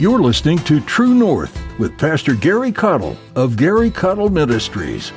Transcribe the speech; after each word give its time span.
You're 0.00 0.20
listening 0.20 0.58
to 0.58 0.78
True 0.82 1.12
North 1.12 1.60
with 1.80 1.98
Pastor 1.98 2.36
Gary 2.36 2.70
Caudill 2.70 3.16
of 3.34 3.56
Gary 3.56 3.90
Caudill 3.90 4.30
Ministries. 4.30 5.10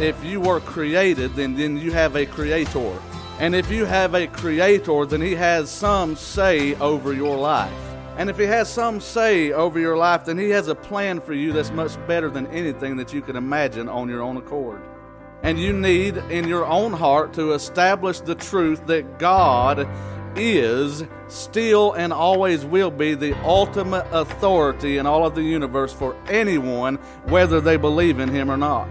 If 0.00 0.24
you 0.24 0.40
were 0.40 0.60
created, 0.60 1.34
then, 1.34 1.54
then 1.54 1.76
you 1.76 1.92
have 1.92 2.16
a 2.16 2.24
creator. 2.24 2.98
And 3.38 3.54
if 3.54 3.70
you 3.70 3.84
have 3.84 4.14
a 4.14 4.26
creator, 4.26 5.04
then 5.04 5.20
he 5.20 5.34
has 5.34 5.70
some 5.70 6.16
say 6.16 6.74
over 6.76 7.12
your 7.12 7.36
life. 7.36 7.70
And 8.16 8.30
if 8.30 8.38
he 8.38 8.46
has 8.46 8.72
some 8.72 9.02
say 9.02 9.52
over 9.52 9.78
your 9.78 9.98
life, 9.98 10.24
then 10.24 10.38
he 10.38 10.48
has 10.48 10.68
a 10.68 10.74
plan 10.74 11.20
for 11.20 11.34
you 11.34 11.52
that's 11.52 11.70
much 11.72 11.94
better 12.06 12.30
than 12.30 12.46
anything 12.46 12.96
that 12.96 13.12
you 13.12 13.20
can 13.20 13.36
imagine 13.36 13.86
on 13.86 14.08
your 14.08 14.22
own 14.22 14.38
accord. 14.38 14.80
And 15.42 15.58
you 15.58 15.72
need 15.72 16.16
in 16.16 16.46
your 16.46 16.64
own 16.64 16.92
heart 16.92 17.32
to 17.34 17.52
establish 17.52 18.20
the 18.20 18.34
truth 18.36 18.86
that 18.86 19.18
God 19.18 19.88
is, 20.36 21.04
still, 21.28 21.92
and 21.94 22.12
always 22.12 22.64
will 22.64 22.90
be 22.90 23.14
the 23.14 23.36
ultimate 23.44 24.06
authority 24.12 24.98
in 24.98 25.06
all 25.06 25.26
of 25.26 25.34
the 25.34 25.42
universe 25.42 25.92
for 25.92 26.16
anyone, 26.28 26.96
whether 27.24 27.60
they 27.60 27.76
believe 27.76 28.20
in 28.20 28.28
Him 28.28 28.50
or 28.50 28.56
not. 28.56 28.88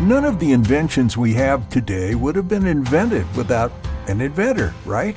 None 0.00 0.24
of 0.24 0.38
the 0.38 0.52
inventions 0.52 1.16
we 1.16 1.34
have 1.34 1.68
today 1.68 2.14
would 2.14 2.36
have 2.36 2.48
been 2.48 2.66
invented 2.66 3.26
without 3.36 3.72
an 4.06 4.20
inventor, 4.20 4.72
right? 4.84 5.16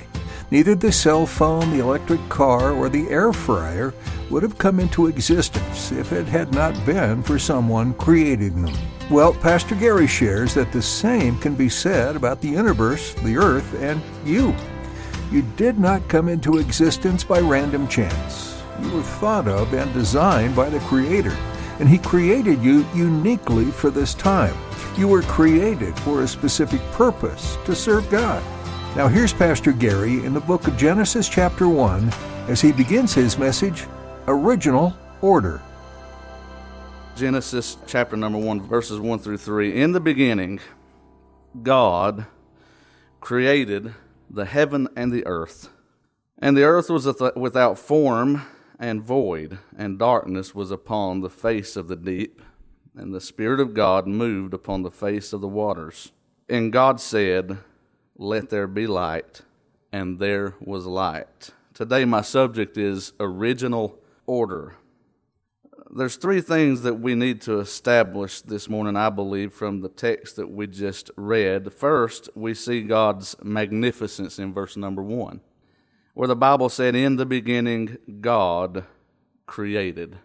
Neither 0.51 0.75
the 0.75 0.91
cell 0.91 1.25
phone, 1.25 1.69
the 1.69 1.79
electric 1.79 2.27
car, 2.27 2.71
or 2.71 2.89
the 2.89 3.07
air 3.07 3.31
fryer 3.31 3.93
would 4.29 4.43
have 4.43 4.57
come 4.57 4.81
into 4.81 5.07
existence 5.07 5.93
if 5.93 6.11
it 6.11 6.27
had 6.27 6.53
not 6.53 6.85
been 6.85 7.23
for 7.23 7.39
someone 7.39 7.93
creating 7.93 8.61
them. 8.61 8.75
Well, 9.09 9.33
Pastor 9.33 9.75
Gary 9.75 10.07
shares 10.07 10.53
that 10.55 10.73
the 10.73 10.81
same 10.81 11.37
can 11.37 11.55
be 11.55 11.69
said 11.69 12.17
about 12.17 12.41
the 12.41 12.49
universe, 12.49 13.13
the 13.23 13.37
earth, 13.37 13.81
and 13.81 14.01
you. 14.25 14.53
You 15.31 15.43
did 15.55 15.79
not 15.79 16.09
come 16.09 16.27
into 16.27 16.57
existence 16.57 17.23
by 17.23 17.39
random 17.39 17.87
chance. 17.87 18.61
You 18.81 18.91
were 18.91 19.03
thought 19.03 19.47
of 19.47 19.73
and 19.73 19.93
designed 19.93 20.53
by 20.53 20.69
the 20.69 20.79
Creator, 20.81 21.37
and 21.79 21.87
He 21.87 21.97
created 21.97 22.61
you 22.61 22.85
uniquely 22.93 23.71
for 23.71 23.89
this 23.89 24.13
time. 24.13 24.57
You 24.97 25.07
were 25.07 25.21
created 25.21 25.97
for 25.99 26.23
a 26.23 26.27
specific 26.27 26.81
purpose 26.91 27.57
to 27.63 27.73
serve 27.73 28.09
God. 28.09 28.43
Now, 28.95 29.07
here's 29.07 29.31
Pastor 29.31 29.71
Gary 29.71 30.25
in 30.25 30.33
the 30.33 30.41
book 30.41 30.67
of 30.67 30.75
Genesis, 30.75 31.29
chapter 31.29 31.69
1, 31.69 32.11
as 32.49 32.59
he 32.59 32.71
begins 32.73 33.13
his 33.13 33.37
message 33.37 33.85
Original 34.27 34.93
Order. 35.21 35.61
Genesis 37.15 37.77
chapter 37.87 38.17
number 38.17 38.37
1, 38.37 38.61
verses 38.61 38.99
1 38.99 39.19
through 39.19 39.37
3. 39.37 39.81
In 39.81 39.93
the 39.93 39.99
beginning, 39.99 40.59
God 41.63 42.25
created 43.21 43.93
the 44.29 44.45
heaven 44.45 44.89
and 44.95 45.11
the 45.11 45.25
earth. 45.25 45.69
And 46.37 46.57
the 46.57 46.63
earth 46.63 46.89
was 46.89 47.05
without 47.35 47.79
form 47.79 48.41
and 48.77 49.01
void, 49.01 49.59
and 49.77 49.97
darkness 49.97 50.53
was 50.53 50.69
upon 50.69 51.21
the 51.21 51.29
face 51.29 51.77
of 51.77 51.87
the 51.87 51.95
deep 51.95 52.41
and 52.95 53.13
the 53.13 53.21
Spirit 53.21 53.59
of 53.59 53.73
God 53.73 54.05
moved 54.05 54.53
upon 54.53 54.83
the 54.83 54.91
face 54.91 55.33
of 55.33 55.41
the 55.41 55.47
waters. 55.47 56.11
And 56.49 56.73
God 56.73 56.99
said, 56.99 57.59
Let 58.21 58.51
there 58.51 58.67
be 58.67 58.85
light, 58.85 59.41
and 59.91 60.19
there 60.19 60.53
was 60.61 60.85
light. 60.85 61.49
Today, 61.73 62.05
my 62.05 62.21
subject 62.21 62.77
is 62.77 63.13
original 63.19 63.97
order. 64.27 64.75
There's 65.89 66.17
three 66.17 66.39
things 66.39 66.83
that 66.83 66.99
we 66.99 67.15
need 67.15 67.41
to 67.41 67.59
establish 67.59 68.41
this 68.41 68.69
morning, 68.69 68.95
I 68.95 69.09
believe, 69.09 69.53
from 69.53 69.81
the 69.81 69.89
text 69.89 70.35
that 70.35 70.51
we 70.51 70.67
just 70.67 71.09
read. 71.15 71.73
First, 71.73 72.29
we 72.35 72.53
see 72.53 72.83
God's 72.83 73.35
magnificence 73.41 74.37
in 74.37 74.53
verse 74.53 74.77
number 74.77 75.01
one, 75.01 75.41
where 76.13 76.27
the 76.27 76.35
Bible 76.35 76.69
said, 76.69 76.95
In 76.95 77.15
the 77.15 77.25
beginning, 77.25 77.97
God 78.21 78.85
created. 79.47 80.19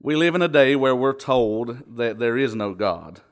We 0.00 0.14
live 0.14 0.36
in 0.36 0.42
a 0.42 0.46
day 0.46 0.76
where 0.76 0.94
we're 0.94 1.14
told 1.14 1.96
that 1.96 2.20
there 2.20 2.38
is 2.38 2.54
no 2.54 2.74
God. 2.74 3.22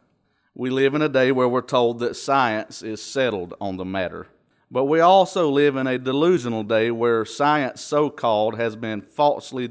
We 0.58 0.70
live 0.70 0.94
in 0.94 1.02
a 1.02 1.08
day 1.10 1.32
where 1.32 1.46
we're 1.46 1.60
told 1.60 1.98
that 1.98 2.16
science 2.16 2.80
is 2.80 3.02
settled 3.02 3.52
on 3.60 3.76
the 3.76 3.84
matter. 3.84 4.28
But 4.70 4.86
we 4.86 5.00
also 5.00 5.50
live 5.50 5.76
in 5.76 5.86
a 5.86 5.98
delusional 5.98 6.62
day 6.62 6.90
where 6.90 7.26
science, 7.26 7.82
so 7.82 8.08
called, 8.08 8.56
has 8.56 8.74
been 8.74 9.02
falsely 9.02 9.68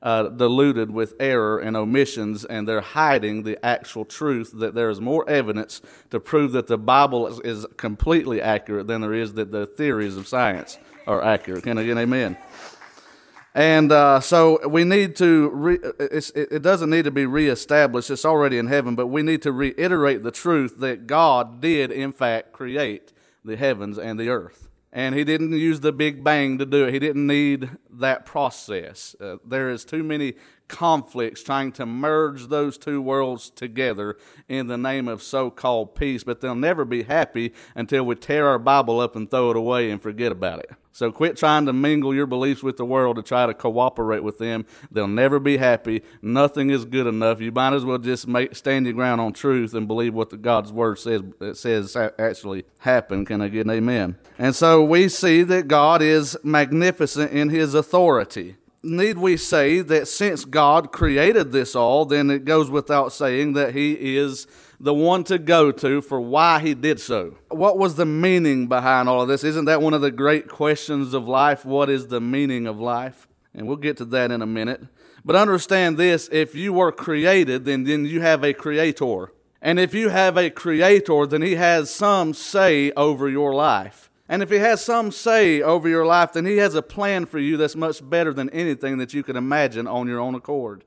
uh, 0.00 0.28
diluted 0.28 0.90
with 0.90 1.16
error 1.20 1.58
and 1.58 1.76
omissions, 1.76 2.46
and 2.46 2.66
they're 2.66 2.80
hiding 2.80 3.42
the 3.42 3.62
actual 3.62 4.06
truth 4.06 4.52
that 4.54 4.74
there 4.74 4.88
is 4.88 5.02
more 5.02 5.28
evidence 5.28 5.82
to 6.08 6.18
prove 6.18 6.52
that 6.52 6.66
the 6.66 6.78
Bible 6.78 7.38
is, 7.42 7.66
completely 7.76 8.40
accurate 8.40 8.86
than 8.86 9.02
there 9.02 9.12
is 9.12 9.34
that 9.34 9.52
the 9.52 9.66
theories 9.66 10.16
of 10.16 10.26
science 10.26 10.78
are 11.06 11.22
accurate. 11.22 11.64
Can 11.64 11.76
I 11.76 11.84
get 11.84 11.92
an 11.92 11.98
amen? 11.98 12.38
And 13.54 13.92
uh, 13.92 14.20
so 14.20 14.66
we 14.66 14.84
need 14.84 15.14
to, 15.16 15.50
re- 15.50 15.78
it 15.98 16.62
doesn't 16.62 16.88
need 16.88 17.04
to 17.04 17.10
be 17.10 17.26
reestablished, 17.26 18.10
it's 18.10 18.24
already 18.24 18.56
in 18.56 18.66
heaven, 18.66 18.94
but 18.94 19.08
we 19.08 19.22
need 19.22 19.42
to 19.42 19.52
reiterate 19.52 20.22
the 20.22 20.30
truth 20.30 20.78
that 20.78 21.06
God 21.06 21.60
did, 21.60 21.90
in 21.90 22.12
fact, 22.12 22.52
create 22.52 23.12
the 23.44 23.56
heavens 23.56 23.98
and 23.98 24.18
the 24.18 24.30
earth. 24.30 24.68
And 24.90 25.14
He 25.14 25.24
didn't 25.24 25.52
use 25.52 25.80
the 25.80 25.92
Big 25.92 26.24
Bang 26.24 26.56
to 26.58 26.66
do 26.66 26.86
it, 26.86 26.94
He 26.94 26.98
didn't 26.98 27.26
need 27.26 27.70
that 27.90 28.24
process. 28.24 29.14
Uh, 29.20 29.36
there 29.46 29.68
is 29.68 29.84
too 29.84 30.02
many 30.02 30.34
conflicts 30.68 31.42
trying 31.42 31.72
to 31.72 31.84
merge 31.84 32.46
those 32.46 32.78
two 32.78 33.02
worlds 33.02 33.50
together 33.50 34.16
in 34.48 34.68
the 34.68 34.78
name 34.78 35.08
of 35.08 35.22
so 35.22 35.50
called 35.50 35.94
peace, 35.94 36.24
but 36.24 36.40
they'll 36.40 36.54
never 36.54 36.86
be 36.86 37.02
happy 37.02 37.52
until 37.74 38.04
we 38.04 38.14
tear 38.14 38.48
our 38.48 38.58
Bible 38.58 38.98
up 38.98 39.14
and 39.14 39.30
throw 39.30 39.50
it 39.50 39.56
away 39.56 39.90
and 39.90 40.00
forget 40.00 40.32
about 40.32 40.60
it. 40.60 40.70
So 40.92 41.10
quit 41.10 41.38
trying 41.38 41.66
to 41.66 41.72
mingle 41.72 42.14
your 42.14 42.26
beliefs 42.26 42.62
with 42.62 42.76
the 42.76 42.84
world 42.84 43.16
to 43.16 43.22
try 43.22 43.46
to 43.46 43.54
cooperate 43.54 44.22
with 44.22 44.38
them. 44.38 44.66
They'll 44.90 45.08
never 45.08 45.40
be 45.40 45.56
happy. 45.56 46.02
Nothing 46.20 46.68
is 46.68 46.84
good 46.84 47.06
enough. 47.06 47.40
You 47.40 47.50
might 47.50 47.72
as 47.72 47.84
well 47.84 47.98
just 47.98 48.28
make, 48.28 48.54
stand 48.54 48.84
your 48.84 48.92
ground 48.92 49.20
on 49.20 49.32
truth 49.32 49.72
and 49.72 49.88
believe 49.88 50.12
what 50.12 50.30
the 50.30 50.36
God's 50.36 50.70
word 50.70 50.98
says 50.98 51.22
says 51.54 51.96
actually 52.18 52.64
happened. 52.78 53.26
Can 53.26 53.40
I 53.40 53.48
get 53.48 53.64
an 53.64 53.70
amen? 53.70 54.18
And 54.38 54.54
so 54.54 54.84
we 54.84 55.08
see 55.08 55.42
that 55.44 55.66
God 55.66 56.02
is 56.02 56.36
magnificent 56.44 57.32
in 57.32 57.48
his 57.48 57.74
authority. 57.74 58.56
Need 58.84 59.18
we 59.18 59.36
say 59.36 59.80
that 59.80 60.08
since 60.08 60.44
God 60.44 60.90
created 60.90 61.52
this 61.52 61.76
all, 61.76 62.04
then 62.04 62.30
it 62.30 62.44
goes 62.44 62.68
without 62.68 63.12
saying 63.12 63.52
that 63.52 63.74
he 63.74 64.16
is 64.16 64.46
the 64.82 64.92
one 64.92 65.22
to 65.22 65.38
go 65.38 65.70
to 65.70 66.02
for 66.02 66.20
why 66.20 66.58
he 66.58 66.74
did 66.74 67.00
so. 67.00 67.36
What 67.50 67.78
was 67.78 67.94
the 67.94 68.04
meaning 68.04 68.66
behind 68.66 69.08
all 69.08 69.22
of 69.22 69.28
this? 69.28 69.44
Isn't 69.44 69.66
that 69.66 69.80
one 69.80 69.94
of 69.94 70.00
the 70.00 70.10
great 70.10 70.48
questions 70.48 71.14
of 71.14 71.28
life? 71.28 71.64
What 71.64 71.88
is 71.88 72.08
the 72.08 72.20
meaning 72.20 72.66
of 72.66 72.80
life? 72.80 73.28
And 73.54 73.68
we'll 73.68 73.76
get 73.76 73.96
to 73.98 74.04
that 74.06 74.32
in 74.32 74.42
a 74.42 74.46
minute. 74.46 74.82
But 75.24 75.36
understand 75.36 75.98
this 75.98 76.28
if 76.32 76.56
you 76.56 76.72
were 76.72 76.90
created, 76.90 77.64
then, 77.64 77.84
then 77.84 78.06
you 78.06 78.22
have 78.22 78.42
a 78.42 78.52
creator. 78.52 79.32
And 79.60 79.78
if 79.78 79.94
you 79.94 80.08
have 80.08 80.36
a 80.36 80.50
creator, 80.50 81.26
then 81.26 81.42
he 81.42 81.54
has 81.54 81.88
some 81.88 82.34
say 82.34 82.90
over 82.96 83.28
your 83.28 83.54
life. 83.54 84.10
And 84.28 84.42
if 84.42 84.50
he 84.50 84.56
has 84.56 84.84
some 84.84 85.12
say 85.12 85.62
over 85.62 85.88
your 85.88 86.04
life, 86.04 86.32
then 86.32 86.44
he 86.44 86.56
has 86.56 86.74
a 86.74 86.82
plan 86.82 87.26
for 87.26 87.38
you 87.38 87.56
that's 87.56 87.76
much 87.76 88.08
better 88.08 88.32
than 88.32 88.50
anything 88.50 88.98
that 88.98 89.14
you 89.14 89.22
could 89.22 89.36
imagine 89.36 89.86
on 89.86 90.08
your 90.08 90.18
own 90.18 90.34
accord. 90.34 90.82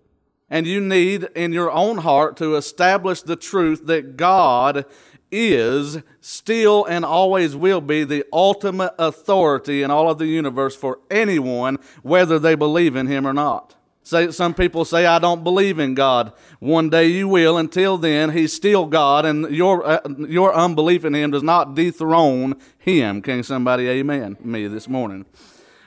And 0.50 0.68
you 0.68 0.80
need 0.80 1.24
in 1.36 1.54
your 1.54 1.72
own 1.72 1.98
heart 1.98 2.38
to 2.38 2.56
establish 2.56 3.22
the 3.22 3.36
truth 3.36 3.88
that 3.88 4.16
God 4.16 4.86
is, 5.32 5.98
still, 6.22 6.86
and 6.86 7.04
always 7.04 7.56
will 7.56 7.82
be 7.82 8.04
the 8.04 8.24
ultimate 8.32 8.94
authority 9.00 9.82
in 9.82 9.92
all 9.92 10.10
of 10.10 10.18
the 10.18 10.28
universe 10.28 10.76
for 10.76 11.00
anyone, 11.10 11.80
whether 12.04 12.38
they 12.38 12.56
believe 12.56 12.96
in 12.96 13.08
Him 13.08 13.26
or 13.26 13.34
not. 13.34 13.76
Say, 14.04 14.30
some 14.30 14.54
people 14.54 14.86
say, 14.86 15.08
I 15.08 15.18
don't 15.18 15.44
believe 15.44 15.80
in 15.80 15.96
God. 15.96 16.32
One 16.60 16.92
day 16.92 17.08
you 17.08 17.28
will. 17.28 17.58
Until 17.58 17.98
then, 17.98 18.30
He's 18.30 18.54
still 18.54 18.86
God, 18.86 19.26
and 19.26 19.50
your, 19.50 19.84
uh, 19.84 20.00
your 20.20 20.54
unbelief 20.54 21.06
in 21.06 21.16
Him 21.16 21.32
does 21.32 21.42
not 21.42 21.74
dethrone 21.74 22.54
Him. 22.78 23.24
Can 23.24 23.42
somebody 23.42 23.88
amen 23.90 24.38
me 24.42 24.68
this 24.68 24.88
morning? 24.88 25.26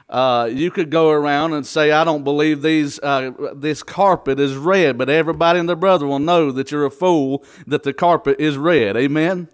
Uh, 0.08 0.48
you 0.50 0.70
could 0.70 0.90
go 0.90 1.10
around 1.10 1.52
and 1.52 1.66
say, 1.66 1.92
I 1.92 2.02
don't 2.02 2.24
believe 2.24 2.62
these, 2.62 2.98
uh, 3.00 3.30
this 3.54 3.82
carpet 3.82 4.40
is 4.40 4.56
red, 4.56 4.96
but 4.96 5.10
everybody 5.10 5.58
and 5.58 5.68
their 5.68 5.76
brother 5.76 6.06
will 6.06 6.18
know 6.18 6.50
that 6.50 6.70
you're 6.70 6.86
a 6.86 6.90
fool, 6.90 7.44
that 7.66 7.82
the 7.82 7.92
carpet 7.92 8.40
is 8.40 8.56
red. 8.56 8.96
Amen? 8.96 9.48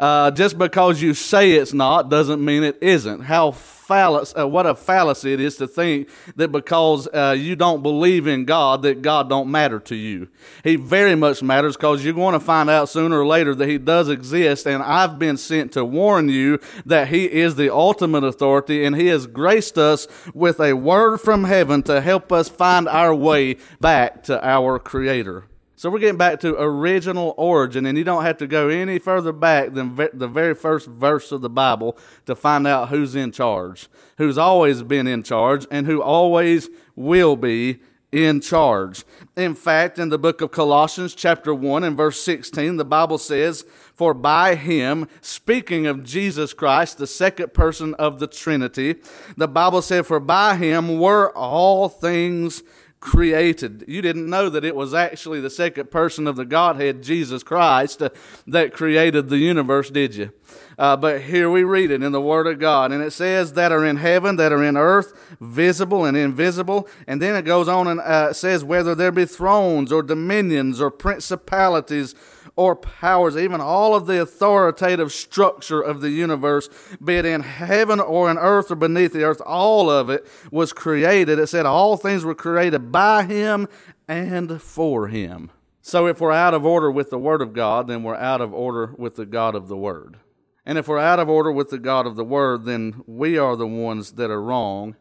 Uh, 0.00 0.30
just 0.30 0.56
because 0.56 1.02
you 1.02 1.12
say 1.12 1.52
it's 1.52 1.74
not 1.74 2.08
doesn't 2.08 2.42
mean 2.42 2.64
it 2.64 2.78
isn't. 2.80 3.20
How 3.20 3.50
fallacy, 3.50 4.34
uh, 4.34 4.46
what 4.46 4.64
a 4.64 4.74
fallacy 4.74 5.34
it 5.34 5.40
is 5.40 5.56
to 5.56 5.66
think 5.66 6.08
that 6.36 6.50
because 6.50 7.06
uh, 7.08 7.36
you 7.38 7.54
don't 7.54 7.82
believe 7.82 8.26
in 8.26 8.46
God, 8.46 8.80
that 8.80 9.02
God 9.02 9.28
don't 9.28 9.50
matter 9.50 9.78
to 9.80 9.94
you. 9.94 10.28
He 10.64 10.76
very 10.76 11.14
much 11.16 11.42
matters 11.42 11.76
because 11.76 12.02
you're 12.02 12.14
going 12.14 12.32
to 12.32 12.40
find 12.40 12.70
out 12.70 12.88
sooner 12.88 13.20
or 13.20 13.26
later 13.26 13.54
that 13.54 13.68
He 13.68 13.76
does 13.76 14.08
exist, 14.08 14.66
and 14.66 14.82
I've 14.82 15.18
been 15.18 15.36
sent 15.36 15.72
to 15.72 15.84
warn 15.84 16.30
you 16.30 16.60
that 16.86 17.08
He 17.08 17.26
is 17.30 17.56
the 17.56 17.70
ultimate 17.70 18.24
authority, 18.24 18.86
and 18.86 18.96
He 18.96 19.08
has 19.08 19.26
graced 19.26 19.76
us 19.76 20.08
with 20.32 20.60
a 20.60 20.72
word 20.72 21.18
from 21.18 21.44
heaven 21.44 21.82
to 21.82 22.00
help 22.00 22.32
us 22.32 22.48
find 22.48 22.88
our 22.88 23.14
way 23.14 23.56
back 23.82 24.22
to 24.22 24.42
our 24.42 24.78
Creator. 24.78 25.49
So 25.80 25.88
we're 25.88 26.00
getting 26.00 26.18
back 26.18 26.40
to 26.40 26.60
original 26.60 27.32
origin, 27.38 27.86
and 27.86 27.96
you 27.96 28.04
don't 28.04 28.24
have 28.24 28.36
to 28.36 28.46
go 28.46 28.68
any 28.68 28.98
further 28.98 29.32
back 29.32 29.72
than 29.72 29.96
ve- 29.96 30.10
the 30.12 30.28
very 30.28 30.54
first 30.54 30.86
verse 30.86 31.32
of 31.32 31.40
the 31.40 31.48
Bible 31.48 31.96
to 32.26 32.36
find 32.36 32.66
out 32.66 32.90
who's 32.90 33.14
in 33.16 33.32
charge, 33.32 33.88
who's 34.18 34.36
always 34.36 34.82
been 34.82 35.06
in 35.06 35.22
charge, 35.22 35.66
and 35.70 35.86
who 35.86 36.02
always 36.02 36.68
will 36.96 37.34
be 37.34 37.80
in 38.12 38.42
charge. 38.42 39.04
In 39.38 39.54
fact, 39.54 39.98
in 39.98 40.10
the 40.10 40.18
book 40.18 40.42
of 40.42 40.50
Colossians, 40.50 41.14
chapter 41.14 41.54
1 41.54 41.82
and 41.82 41.96
verse 41.96 42.20
16, 42.20 42.76
the 42.76 42.84
Bible 42.84 43.16
says, 43.16 43.64
For 43.94 44.12
by 44.12 44.56
him, 44.56 45.08
speaking 45.22 45.86
of 45.86 46.04
Jesus 46.04 46.52
Christ, 46.52 46.98
the 46.98 47.06
second 47.06 47.54
person 47.54 47.94
of 47.94 48.18
the 48.18 48.26
Trinity, 48.26 48.96
the 49.38 49.48
Bible 49.48 49.80
said, 49.80 50.04
For 50.04 50.20
by 50.20 50.56
him 50.56 50.98
were 50.98 51.34
all 51.34 51.88
things 51.88 52.62
created. 53.00 53.82
You 53.88 54.02
didn't 54.02 54.28
know 54.28 54.50
that 54.50 54.64
it 54.64 54.76
was 54.76 54.92
actually 54.92 55.40
the 55.40 55.50
second 55.50 55.90
person 55.90 56.26
of 56.26 56.36
the 56.36 56.44
Godhead, 56.44 57.02
Jesus 57.02 57.42
Christ, 57.42 58.02
uh, 58.02 58.10
that 58.46 58.74
created 58.74 59.28
the 59.28 59.38
universe, 59.38 59.90
did 59.90 60.14
you? 60.14 60.32
Uh, 60.78 60.96
but 60.96 61.22
here 61.22 61.50
we 61.50 61.64
read 61.64 61.90
it 61.90 62.02
in 62.02 62.12
the 62.12 62.20
Word 62.20 62.46
of 62.46 62.58
God, 62.58 62.92
and 62.92 63.02
it 63.02 63.12
says 63.12 63.54
that 63.54 63.72
are 63.72 63.84
in 63.84 63.96
heaven, 63.96 64.36
that 64.36 64.52
are 64.52 64.62
in 64.62 64.76
earth, 64.76 65.12
visible 65.40 66.04
and 66.04 66.16
invisible. 66.16 66.88
And 67.06 67.20
then 67.20 67.34
it 67.36 67.42
goes 67.42 67.68
on 67.68 67.86
and 67.86 68.00
uh, 68.00 68.32
says 68.34 68.64
whether 68.64 68.94
there 68.94 69.12
be 69.12 69.24
thrones 69.24 69.90
or 69.90 70.02
dominions 70.02 70.80
or 70.80 70.90
principalities 70.90 72.14
or 72.56 72.76
powers, 72.76 73.36
even 73.36 73.60
all 73.60 73.94
of 73.94 74.06
the 74.06 74.20
authoritative 74.20 75.12
structure 75.12 75.80
of 75.80 76.00
the 76.00 76.10
universe, 76.10 76.68
be 77.02 77.16
it 77.16 77.24
in 77.24 77.42
heaven 77.42 78.00
or 78.00 78.30
in 78.30 78.38
earth 78.38 78.70
or 78.70 78.76
beneath 78.76 79.12
the 79.12 79.24
earth, 79.24 79.40
all 79.46 79.90
of 79.90 80.10
it 80.10 80.26
was 80.50 80.72
created. 80.72 81.38
It 81.38 81.48
said 81.48 81.66
all 81.66 81.96
things 81.96 82.24
were 82.24 82.34
created 82.34 82.92
by 82.92 83.24
him 83.24 83.68
and 84.08 84.60
for 84.60 85.08
him. 85.08 85.50
So 85.82 86.06
if 86.06 86.20
we're 86.20 86.32
out 86.32 86.54
of 86.54 86.66
order 86.66 86.90
with 86.90 87.10
the 87.10 87.18
Word 87.18 87.40
of 87.40 87.52
God, 87.52 87.88
then 87.88 88.02
we're 88.02 88.14
out 88.14 88.40
of 88.40 88.52
order 88.52 88.94
with 88.98 89.16
the 89.16 89.26
God 89.26 89.54
of 89.54 89.68
the 89.68 89.76
Word. 89.76 90.18
And 90.66 90.76
if 90.76 90.88
we're 90.88 90.98
out 90.98 91.18
of 91.18 91.28
order 91.28 91.50
with 91.50 91.70
the 91.70 91.78
God 91.78 92.06
of 92.06 92.16
the 92.16 92.24
Word, 92.24 92.64
then 92.64 93.02
we 93.06 93.38
are 93.38 93.56
the 93.56 93.66
ones 93.66 94.12
that 94.12 94.30
are 94.30 94.42
wrong, 94.42 94.94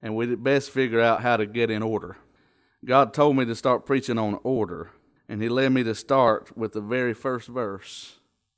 and 0.00 0.14
we 0.14 0.34
best 0.36 0.70
figure 0.70 1.00
out 1.00 1.22
how 1.22 1.36
to 1.36 1.44
get 1.44 1.70
in 1.70 1.82
order. 1.82 2.16
God 2.84 3.12
told 3.12 3.36
me 3.36 3.44
to 3.46 3.54
start 3.56 3.84
preaching 3.84 4.16
on 4.16 4.38
order. 4.44 4.90
And 5.28 5.42
he 5.42 5.48
led 5.48 5.72
me 5.72 5.82
to 5.84 5.94
start 5.94 6.56
with 6.56 6.72
the 6.72 6.80
very 6.80 7.14
first 7.14 7.48
verse. 7.48 8.16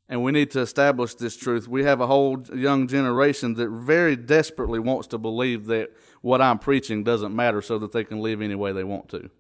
And 0.09 0.23
we 0.23 0.33
need 0.33 0.51
to 0.53 0.61
establish 0.61 1.15
this 1.15 1.37
truth. 1.37 1.69
We 1.69 1.85
have 1.85 2.01
a 2.01 2.07
whole 2.07 2.43
young 2.55 2.89
generation 2.89 3.55
that 3.55 3.69
very 3.69 4.17
desperately 4.17 4.79
wants 4.79 5.07
to 5.09 5.19
believe 5.19 5.67
that 5.67 5.91
what 6.23 6.41
I'm 6.41 6.59
preaching 6.59 7.05
doesn't 7.05 7.37
matter 7.37 7.61
so 7.61 7.79
that 7.79 7.93
they 7.93 8.05
can 8.05 8.21
live 8.21 8.41
any 8.41 8.55
way 8.55 8.73
they 8.73 8.85
want 8.85 9.09
to. 9.11 9.31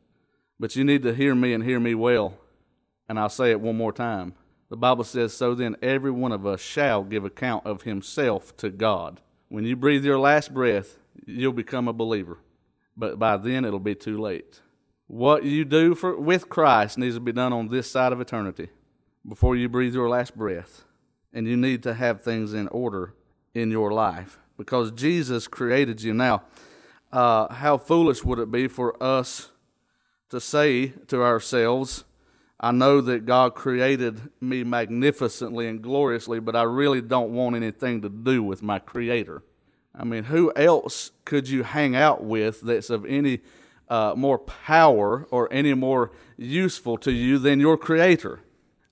But 0.60 0.76
you 0.76 0.84
need 0.84 1.02
to 1.04 1.14
hear 1.14 1.34
me 1.34 1.54
and 1.54 1.64
hear 1.64 1.80
me 1.80 1.94
well. 1.94 2.34
And 3.08 3.18
I'll 3.18 3.30
say 3.30 3.50
it 3.50 3.60
one 3.60 3.76
more 3.76 3.92
time. 3.92 4.34
The 4.68 4.76
Bible 4.76 5.04
says, 5.04 5.32
So 5.32 5.54
then 5.54 5.76
every 5.80 6.10
one 6.10 6.32
of 6.32 6.46
us 6.46 6.60
shall 6.60 7.02
give 7.02 7.24
account 7.24 7.64
of 7.64 7.82
himself 7.82 8.54
to 8.58 8.68
God. 8.68 9.20
When 9.48 9.64
you 9.64 9.76
breathe 9.76 10.04
your 10.04 10.18
last 10.18 10.52
breath, 10.52 10.98
you'll 11.24 11.52
become 11.52 11.88
a 11.88 11.94
believer. 11.94 12.38
But 12.96 13.18
by 13.18 13.38
then 13.38 13.64
it'll 13.64 13.78
be 13.78 13.94
too 13.94 14.20
late. 14.20 14.60
What 15.08 15.44
you 15.44 15.64
do 15.64 15.94
for, 15.94 16.20
with 16.20 16.50
Christ 16.50 16.98
needs 16.98 17.14
to 17.16 17.20
be 17.20 17.32
done 17.32 17.52
on 17.52 17.68
this 17.68 17.90
side 17.90 18.12
of 18.12 18.20
eternity 18.20 18.68
before 19.26 19.56
you 19.56 19.68
breathe 19.68 19.94
your 19.94 20.08
last 20.08 20.36
breath. 20.36 20.84
And 21.32 21.46
you 21.46 21.56
need 21.56 21.82
to 21.82 21.94
have 21.94 22.22
things 22.22 22.52
in 22.52 22.68
order 22.68 23.14
in 23.54 23.70
your 23.70 23.90
life 23.90 24.38
because 24.56 24.90
Jesus 24.92 25.48
created 25.48 26.02
you. 26.02 26.12
Now, 26.12 26.42
uh, 27.10 27.52
how 27.52 27.78
foolish 27.78 28.22
would 28.22 28.38
it 28.38 28.50
be 28.50 28.68
for 28.68 29.02
us 29.02 29.50
to 30.28 30.40
say 30.40 30.88
to 31.06 31.22
ourselves, 31.22 32.04
I 32.60 32.72
know 32.72 33.00
that 33.00 33.24
God 33.24 33.54
created 33.54 34.20
me 34.40 34.64
magnificently 34.64 35.68
and 35.68 35.80
gloriously, 35.80 36.40
but 36.40 36.56
I 36.56 36.64
really 36.64 37.00
don't 37.00 37.32
want 37.32 37.56
anything 37.56 38.02
to 38.02 38.08
do 38.08 38.42
with 38.42 38.62
my 38.62 38.78
Creator. 38.78 39.42
I 39.94 40.04
mean, 40.04 40.24
who 40.24 40.52
else 40.54 41.12
could 41.24 41.48
you 41.48 41.62
hang 41.62 41.96
out 41.96 42.22
with 42.22 42.60
that's 42.60 42.90
of 42.90 43.06
any 43.06 43.40
uh, 43.88 44.14
more 44.16 44.38
power 44.38 45.26
or 45.30 45.52
any 45.52 45.74
more 45.74 46.10
useful 46.36 46.96
to 46.98 47.12
you 47.12 47.38
than 47.38 47.60
your 47.60 47.76
Creator. 47.76 48.40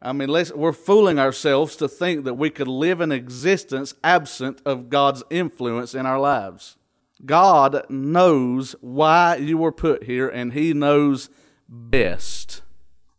I 0.00 0.12
mean, 0.12 0.30
we're 0.30 0.72
fooling 0.72 1.18
ourselves 1.18 1.74
to 1.76 1.88
think 1.88 2.24
that 2.24 2.34
we 2.34 2.50
could 2.50 2.68
live 2.68 3.00
an 3.00 3.12
existence 3.12 3.94
absent 4.04 4.60
of 4.64 4.90
God's 4.90 5.22
influence 5.30 5.94
in 5.94 6.06
our 6.06 6.20
lives. 6.20 6.76
God 7.24 7.84
knows 7.88 8.76
why 8.80 9.36
you 9.36 9.56
were 9.56 9.72
put 9.72 10.04
here, 10.04 10.28
and 10.28 10.52
He 10.52 10.74
knows 10.74 11.30
best. 11.68 12.62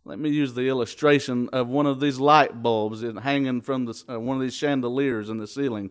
Let 0.06 0.20
me 0.20 0.30
use 0.30 0.54
the 0.54 0.70
illustration 0.70 1.50
of 1.52 1.68
one 1.68 1.86
of 1.86 2.00
these 2.00 2.20
light 2.20 2.64
bulbs 2.64 3.02
hanging 3.02 3.62
from 3.62 3.86
the, 3.86 4.04
uh, 4.08 4.20
one 4.20 4.38
of 4.38 4.42
these 4.42 4.56
chandeliers 4.56 5.30
in 5.30 5.38
the 5.38 5.48
ceiling. 5.48 5.90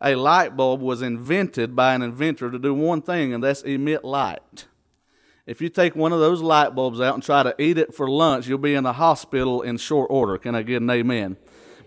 A 0.00 0.14
light 0.14 0.56
bulb 0.56 0.80
was 0.80 1.02
invented 1.02 1.76
by 1.76 1.94
an 1.94 2.00
inventor 2.00 2.50
to 2.50 2.58
do 2.58 2.72
one 2.72 3.02
thing, 3.02 3.34
and 3.34 3.44
that's 3.44 3.60
emit 3.62 4.04
light. 4.04 4.66
If 5.46 5.60
you 5.60 5.68
take 5.68 5.96
one 5.96 6.12
of 6.12 6.20
those 6.20 6.42
light 6.42 6.74
bulbs 6.74 7.00
out 7.00 7.14
and 7.14 7.22
try 7.22 7.42
to 7.42 7.54
eat 7.60 7.78
it 7.78 7.94
for 7.94 8.08
lunch, 8.08 8.46
you'll 8.46 8.58
be 8.58 8.74
in 8.74 8.84
the 8.84 8.92
hospital 8.92 9.62
in 9.62 9.78
short 9.78 10.08
order. 10.10 10.38
Can 10.38 10.54
I 10.54 10.62
get 10.62 10.82
an 10.82 10.90
amen? 10.90 11.36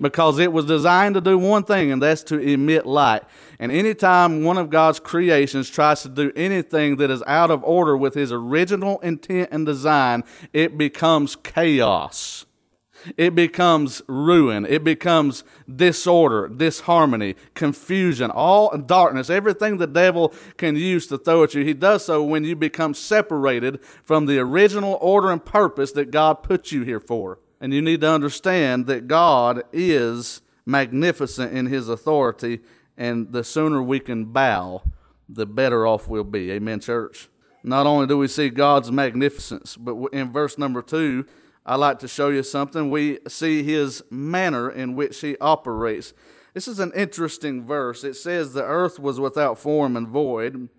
Because 0.02 0.40
it 0.40 0.52
was 0.52 0.66
designed 0.66 1.16
to 1.16 1.22
do 1.22 1.38
one 1.38 1.64
thing, 1.64 1.92
and 1.92 2.02
that's 2.02 2.24
to 2.24 2.40
emit 2.40 2.86
light. 2.86 3.24
And 3.60 3.72
anytime 3.72 4.44
one 4.44 4.58
of 4.58 4.70
God's 4.70 5.00
creations 5.00 5.70
tries 5.70 6.02
to 6.02 6.10
do 6.10 6.32
anything 6.36 6.98
that 6.98 7.12
is 7.12 7.24
out 7.28 7.52
of 7.52 7.64
order 7.64 7.96
with 7.96 8.16
his 8.16 8.32
original 8.32 9.00
intent 9.00 9.50
and 9.52 9.66
design, 9.66 10.24
it 10.52 10.78
becomes 10.78 11.36
chaos 11.36 12.46
it 13.18 13.36
becomes 13.36 14.02
ruin. 14.08 14.66
It 14.66 14.84
becomes 14.84 15.44
disorder, 15.74 16.48
disharmony, 16.48 17.36
confusion, 17.54 18.32
all 18.32 18.78
darkness, 18.78 19.30
everything 19.30 19.78
the 19.78 19.88
devil 19.88 20.34
can 20.58 20.76
use 20.76 21.08
to 21.08 21.18
throw 21.18 21.44
at 21.44 21.54
you. 21.54 21.64
He 21.64 21.74
does 21.74 22.06
so 22.06 22.24
when 22.24 22.44
you 22.44 22.56
become 22.56 22.94
separated 22.94 23.84
from 24.04 24.26
the 24.26 24.40
original 24.40 24.98
order 25.02 25.32
and 25.32 25.44
purpose 25.44 25.92
that 25.94 26.12
God 26.12 26.44
put 26.44 26.72
you 26.72 26.84
here 26.84 27.00
for. 27.00 27.40
And 27.60 27.74
you 27.74 27.82
need 27.82 28.02
to 28.02 28.10
understand 28.10 28.88
that 28.88 29.08
God 29.08 29.64
is 29.72 30.42
magnificent 30.66 31.54
in 31.54 31.68
his 31.68 31.90
authority, 31.90 32.60
and 32.98 33.32
the 33.32 33.44
sooner 33.44 33.82
we 33.82 34.00
can 34.00 34.26
bow, 34.26 34.82
the 35.30 35.46
better 35.46 35.88
off 35.88 36.08
we'll 36.08 36.24
be. 36.24 36.52
Amen, 36.52 36.80
church. 36.80 37.30
Not 37.64 37.88
only 37.88 38.08
do 38.08 38.18
we 38.18 38.28
see 38.28 38.50
God's 38.50 38.92
magnificence, 38.92 39.78
but 39.78 39.96
in 40.12 40.32
verse 40.32 40.58
number 40.58 40.82
two, 40.82 41.26
I 41.66 41.76
like 41.76 42.00
to 42.00 42.08
show 42.08 42.30
you 42.30 42.44
something. 42.44 42.90
We 42.90 43.20
see 43.28 43.64
his 43.64 44.04
manner 44.10 44.70
in 44.70 44.96
which 44.96 45.22
he 45.22 45.38
operates. 45.40 46.14
This 46.54 46.68
is 46.68 46.80
an 46.80 46.92
interesting 46.96 47.66
verse. 47.66 48.04
It 48.04 48.16
says, 48.16 48.54
The 48.54 48.64
earth 48.64 49.00
was 49.00 49.20
without 49.20 49.58
form 49.58 49.96
and 49.96 50.08
void, 50.08 50.70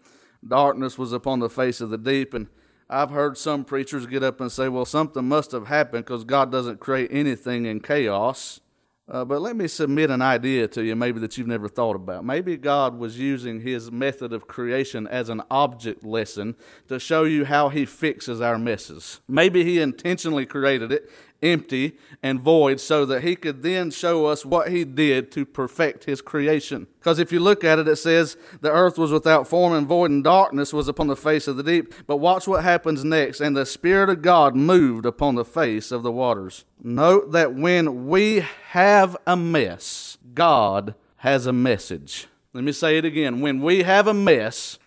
darkness 0.47 0.99
was 0.99 1.13
upon 1.13 1.41
the 1.41 1.49
face 1.49 1.81
of 1.81 1.91
the 1.91 1.99
deep. 1.99 2.35
And 2.35 2.49
I've 2.89 3.11
heard 3.11 3.39
some 3.39 3.65
preachers 3.65 4.07
get 4.07 4.23
up 4.23 4.41
and 4.41 4.53
say, 4.53 4.69
Well, 4.69 4.85
something 4.85 5.27
must 5.27 5.53
have 5.53 5.69
happened 5.69 6.05
because 6.05 6.25
God 6.25 6.53
doesn't 6.53 6.81
create 6.81 7.09
anything 7.11 7.65
in 7.65 7.81
chaos. 7.81 8.61
Uh, 9.07 9.23
but 9.23 9.43
let 9.43 9.55
me 9.55 9.69
submit 9.69 10.11
an 10.11 10.23
idea 10.23 10.67
to 10.67 10.83
you, 10.83 10.97
maybe 10.97 11.21
that 11.21 11.37
you've 11.37 11.47
never 11.47 11.69
thought 11.69 11.95
about. 11.95 12.25
Maybe 12.25 12.57
God 12.57 12.99
was 12.99 13.19
using 13.19 13.61
his 13.61 13.93
method 13.93 14.33
of 14.33 14.47
creation 14.47 15.07
as 15.07 15.29
an 15.29 15.43
object 15.51 16.05
lesson 16.05 16.57
to 16.89 16.99
show 16.99 17.25
you 17.25 17.45
how 17.45 17.69
he 17.69 17.85
fixes 17.85 18.41
our 18.41 18.59
messes. 18.59 19.21
Maybe 19.29 19.63
he 19.63 19.79
intentionally 19.79 20.47
created 20.47 20.91
it 20.91 21.11
empty 21.45 21.97
and 22.23 22.41
void 22.41 22.81
so 22.81 23.05
that 23.05 23.23
he 23.23 23.37
could 23.37 23.63
then 23.63 23.91
show 23.91 24.27
us 24.27 24.45
what 24.45 24.71
he 24.71 24.85
did 24.85 25.31
to 25.33 25.45
perfect 25.45 26.05
his 26.05 26.21
creation. 26.21 26.87
Because 26.99 27.19
if 27.19 27.31
you 27.31 27.41
look 27.41 27.63
at 27.63 27.79
it, 27.79 27.87
it 27.87 27.97
says 27.97 28.37
the 28.61 28.71
earth 28.71 28.97
was 28.97 29.13
without 29.13 29.47
form 29.47 29.73
and 29.73 29.87
void, 29.87 30.11
and 30.11 30.25
darkness 30.25 30.73
was 30.73 30.89
upon 30.89 31.07
the 31.07 31.17
face 31.17 31.47
of 31.47 31.57
the 31.57 31.63
deep. 31.63 31.93
But 32.07 32.17
watch 32.17 32.49
what 32.49 32.65
happens 32.65 33.05
next. 33.05 33.41
And 33.41 33.57
the 33.57 33.67
Spirit 33.67 34.09
of 34.09 34.23
God 34.23 34.57
moved 34.57 35.05
upon 35.07 35.35
the 35.35 35.45
face 35.45 35.93
of 35.93 36.03
the 36.03 36.13
waters. 36.13 36.65
Note 36.83 37.33
that 37.33 37.55
when 37.55 38.07
we 38.07 38.45
have 38.71 39.17
a 39.27 39.37
mess, 39.37 40.19
God 40.33 40.95
has 41.19 41.47
a 41.47 41.53
message. 41.53 42.27
Let 42.53 42.65
me 42.65 42.73
say 42.73 42.99
it 42.99 43.05
again. 43.05 43.41
When 43.41 43.61
we 43.61 43.83
have 43.83 44.07
a 44.07 44.15
mess, 44.15 44.79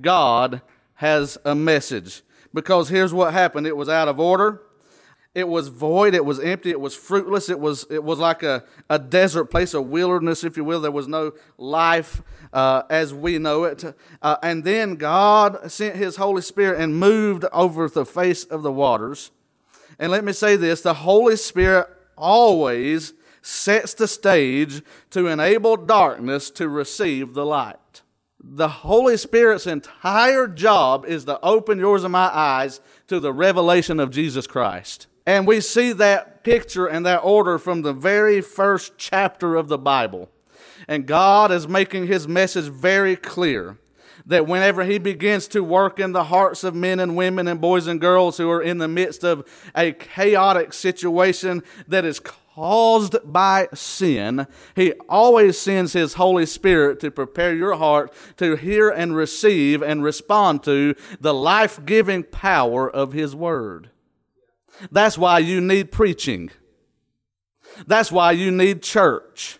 God 0.00 0.62
has 0.94 1.38
a 1.44 1.54
message. 1.54 2.22
Because 2.52 2.88
here's 2.88 3.12
what 3.14 3.32
happened 3.32 3.66
it 3.66 3.76
was 3.76 3.88
out 3.88 4.08
of 4.08 4.20
order 4.20 4.62
It 5.34 5.46
was 5.46 5.68
void, 5.68 6.14
it 6.14 6.24
was 6.24 6.40
empty, 6.40 6.70
it 6.70 6.80
was 6.80 6.96
fruitless, 6.96 7.48
it 7.48 7.60
was, 7.60 7.86
it 7.90 8.02
was 8.02 8.18
like 8.18 8.42
a, 8.42 8.64
a 8.88 8.98
desert 8.98 9.46
place, 9.46 9.74
a 9.74 9.80
wilderness, 9.80 10.42
if 10.42 10.56
you 10.56 10.64
will. 10.64 10.80
There 10.80 10.90
was 10.90 11.06
no 11.06 11.32
life 11.58 12.22
uh, 12.52 12.82
as 12.90 13.12
we 13.12 13.38
know 13.38 13.64
it. 13.64 13.84
Uh, 14.22 14.36
and 14.42 14.64
then 14.64 14.96
God 14.96 15.70
sent 15.70 15.96
His 15.96 16.16
Holy 16.16 16.42
Spirit 16.42 16.80
and 16.80 16.98
moved 16.98 17.44
over 17.52 17.88
the 17.88 18.06
face 18.06 18.44
of 18.44 18.62
the 18.62 18.72
waters. 18.72 19.30
And 19.98 20.10
let 20.10 20.24
me 20.24 20.32
say 20.32 20.56
this 20.56 20.80
the 20.80 20.94
Holy 20.94 21.36
Spirit 21.36 21.88
always 22.16 23.12
sets 23.42 23.94
the 23.94 24.08
stage 24.08 24.82
to 25.10 25.26
enable 25.26 25.76
darkness 25.76 26.50
to 26.50 26.68
receive 26.68 27.34
the 27.34 27.46
light. 27.46 28.02
The 28.40 28.68
Holy 28.68 29.16
Spirit's 29.16 29.66
entire 29.66 30.46
job 30.46 31.04
is 31.06 31.24
to 31.24 31.40
open 31.40 31.78
yours 31.78 32.04
and 32.04 32.12
my 32.12 32.30
eyes 32.32 32.80
to 33.08 33.20
the 33.20 33.32
revelation 33.32 33.98
of 34.00 34.10
Jesus 34.10 34.46
Christ. 34.46 35.06
And 35.28 35.46
we 35.46 35.60
see 35.60 35.92
that 35.92 36.42
picture 36.42 36.86
and 36.86 37.04
that 37.04 37.18
order 37.18 37.58
from 37.58 37.82
the 37.82 37.92
very 37.92 38.40
first 38.40 38.94
chapter 38.96 39.56
of 39.56 39.68
the 39.68 39.76
Bible. 39.76 40.30
And 40.88 41.04
God 41.04 41.52
is 41.52 41.68
making 41.68 42.06
his 42.06 42.26
message 42.26 42.64
very 42.64 43.14
clear 43.14 43.76
that 44.24 44.46
whenever 44.46 44.84
he 44.84 44.96
begins 44.96 45.46
to 45.48 45.62
work 45.62 46.00
in 46.00 46.12
the 46.12 46.24
hearts 46.24 46.64
of 46.64 46.74
men 46.74 46.98
and 46.98 47.14
women 47.14 47.46
and 47.46 47.60
boys 47.60 47.86
and 47.86 48.00
girls 48.00 48.38
who 48.38 48.48
are 48.48 48.62
in 48.62 48.78
the 48.78 48.88
midst 48.88 49.22
of 49.22 49.46
a 49.76 49.92
chaotic 49.92 50.72
situation 50.72 51.62
that 51.86 52.06
is 52.06 52.20
caused 52.20 53.16
by 53.22 53.68
sin, 53.74 54.46
he 54.74 54.94
always 55.10 55.58
sends 55.58 55.92
his 55.92 56.14
Holy 56.14 56.46
Spirit 56.46 57.00
to 57.00 57.10
prepare 57.10 57.54
your 57.54 57.74
heart 57.74 58.14
to 58.38 58.56
hear 58.56 58.88
and 58.88 59.14
receive 59.14 59.82
and 59.82 60.02
respond 60.02 60.64
to 60.64 60.94
the 61.20 61.34
life 61.34 61.84
giving 61.84 62.22
power 62.22 62.88
of 62.90 63.12
his 63.12 63.36
word. 63.36 63.90
That's 64.90 65.18
why 65.18 65.38
you 65.40 65.60
need 65.60 65.92
preaching. 65.92 66.50
That's 67.86 68.10
why 68.10 68.32
you 68.32 68.50
need 68.50 68.82
church. 68.82 69.58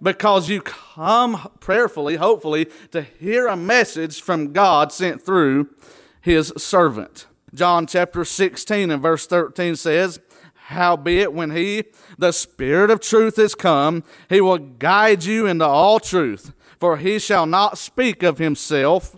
Because 0.00 0.48
you 0.48 0.60
come 0.60 1.50
prayerfully, 1.58 2.16
hopefully, 2.16 2.68
to 2.92 3.02
hear 3.02 3.48
a 3.48 3.56
message 3.56 4.22
from 4.22 4.52
God 4.52 4.92
sent 4.92 5.22
through 5.22 5.68
his 6.20 6.52
servant. 6.56 7.26
John 7.52 7.86
chapter 7.86 8.24
16 8.24 8.90
and 8.90 9.02
verse 9.02 9.26
13 9.26 9.74
says, 9.74 10.20
Howbeit, 10.66 11.32
when 11.32 11.50
he, 11.50 11.84
the 12.16 12.30
Spirit 12.30 12.90
of 12.90 13.00
truth, 13.00 13.38
is 13.38 13.56
come, 13.56 14.04
he 14.28 14.40
will 14.40 14.58
guide 14.58 15.24
you 15.24 15.46
into 15.46 15.64
all 15.64 15.98
truth. 15.98 16.52
For 16.78 16.98
he 16.98 17.18
shall 17.18 17.44
not 17.44 17.76
speak 17.76 18.22
of 18.22 18.38
himself, 18.38 19.16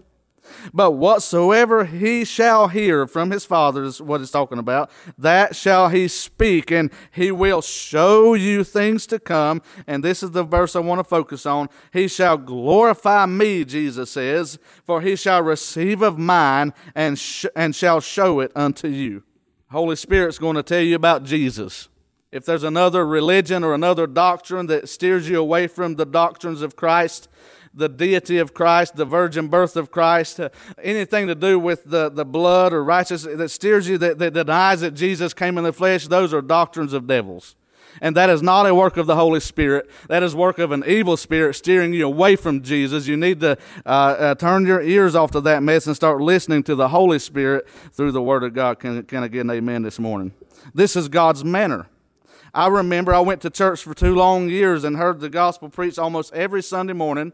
but 0.72 0.92
whatsoever 0.92 1.84
he 1.84 2.24
shall 2.24 2.68
hear 2.68 3.06
from 3.06 3.30
his 3.30 3.44
father 3.44 3.84
is 3.84 4.00
what 4.00 4.20
he's 4.20 4.30
talking 4.30 4.58
about, 4.58 4.90
that 5.18 5.56
shall 5.56 5.88
he 5.88 6.08
speak, 6.08 6.70
and 6.70 6.90
he 7.10 7.30
will 7.30 7.62
show 7.62 8.34
you 8.34 8.64
things 8.64 9.06
to 9.06 9.18
come. 9.18 9.62
And 9.86 10.02
this 10.02 10.22
is 10.22 10.32
the 10.32 10.44
verse 10.44 10.76
I 10.76 10.80
want 10.80 10.98
to 11.00 11.04
focus 11.04 11.46
on. 11.46 11.68
He 11.92 12.08
shall 12.08 12.36
glorify 12.36 13.26
me, 13.26 13.64
Jesus 13.64 14.10
says, 14.10 14.58
for 14.84 15.00
he 15.00 15.16
shall 15.16 15.42
receive 15.42 16.02
of 16.02 16.18
mine 16.18 16.72
and, 16.94 17.18
sh- 17.18 17.46
and 17.56 17.74
shall 17.74 18.00
show 18.00 18.40
it 18.40 18.52
unto 18.54 18.88
you. 18.88 19.22
Holy 19.70 19.96
Spirit's 19.96 20.38
going 20.38 20.56
to 20.56 20.62
tell 20.62 20.82
you 20.82 20.94
about 20.94 21.24
Jesus. 21.24 21.88
If 22.30 22.46
there's 22.46 22.64
another 22.64 23.06
religion 23.06 23.62
or 23.62 23.74
another 23.74 24.06
doctrine 24.06 24.66
that 24.66 24.88
steers 24.88 25.28
you 25.28 25.38
away 25.38 25.66
from 25.66 25.96
the 25.96 26.06
doctrines 26.06 26.62
of 26.62 26.76
Christ, 26.76 27.28
the 27.74 27.88
deity 27.88 28.38
of 28.38 28.54
Christ, 28.54 28.96
the 28.96 29.04
virgin 29.04 29.48
birth 29.48 29.76
of 29.76 29.90
Christ, 29.90 30.40
uh, 30.40 30.50
anything 30.82 31.26
to 31.26 31.34
do 31.34 31.58
with 31.58 31.84
the, 31.84 32.10
the 32.10 32.24
blood 32.24 32.72
or 32.72 32.84
righteousness 32.84 33.36
that 33.36 33.48
steers 33.50 33.88
you, 33.88 33.98
that, 33.98 34.18
that 34.18 34.34
denies 34.34 34.80
that 34.80 34.92
Jesus 34.92 35.32
came 35.32 35.58
in 35.58 35.64
the 35.64 35.72
flesh, 35.72 36.06
those 36.06 36.34
are 36.34 36.42
doctrines 36.42 36.92
of 36.92 37.06
devils. 37.06 37.56
And 38.00 38.16
that 38.16 38.30
is 38.30 38.42
not 38.42 38.66
a 38.66 38.74
work 38.74 38.96
of 38.96 39.06
the 39.06 39.16
Holy 39.16 39.40
Spirit. 39.40 39.90
That 40.08 40.22
is 40.22 40.34
work 40.34 40.58
of 40.58 40.72
an 40.72 40.82
evil 40.86 41.16
spirit 41.16 41.54
steering 41.54 41.92
you 41.92 42.06
away 42.06 42.36
from 42.36 42.62
Jesus. 42.62 43.06
You 43.06 43.16
need 43.16 43.40
to 43.40 43.58
uh, 43.84 43.88
uh, 43.88 44.34
turn 44.34 44.66
your 44.66 44.80
ears 44.80 45.14
off 45.14 45.30
to 45.32 45.40
that 45.42 45.62
mess 45.62 45.86
and 45.86 45.94
start 45.94 46.20
listening 46.20 46.62
to 46.64 46.74
the 46.74 46.88
Holy 46.88 47.18
Spirit 47.18 47.68
through 47.92 48.12
the 48.12 48.22
Word 48.22 48.44
of 48.44 48.54
God. 48.54 48.78
Can, 48.78 49.02
can 49.02 49.22
I 49.22 49.28
get 49.28 49.42
an 49.42 49.50
amen 49.50 49.82
this 49.82 49.98
morning? 49.98 50.32
This 50.74 50.96
is 50.96 51.08
God's 51.08 51.44
manner. 51.44 51.86
I 52.54 52.68
remember 52.68 53.14
I 53.14 53.20
went 53.20 53.40
to 53.42 53.50
church 53.50 53.82
for 53.82 53.94
two 53.94 54.14
long 54.14 54.48
years 54.48 54.84
and 54.84 54.96
heard 54.96 55.20
the 55.20 55.30
gospel 55.30 55.68
preached 55.68 55.98
almost 55.98 56.32
every 56.34 56.62
Sunday 56.62 56.92
morning. 56.92 57.32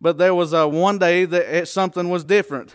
But 0.00 0.18
there 0.18 0.34
was 0.34 0.52
a 0.52 0.68
one 0.68 0.98
day 0.98 1.24
that 1.24 1.56
it, 1.56 1.68
something 1.68 2.08
was 2.08 2.24
different. 2.24 2.74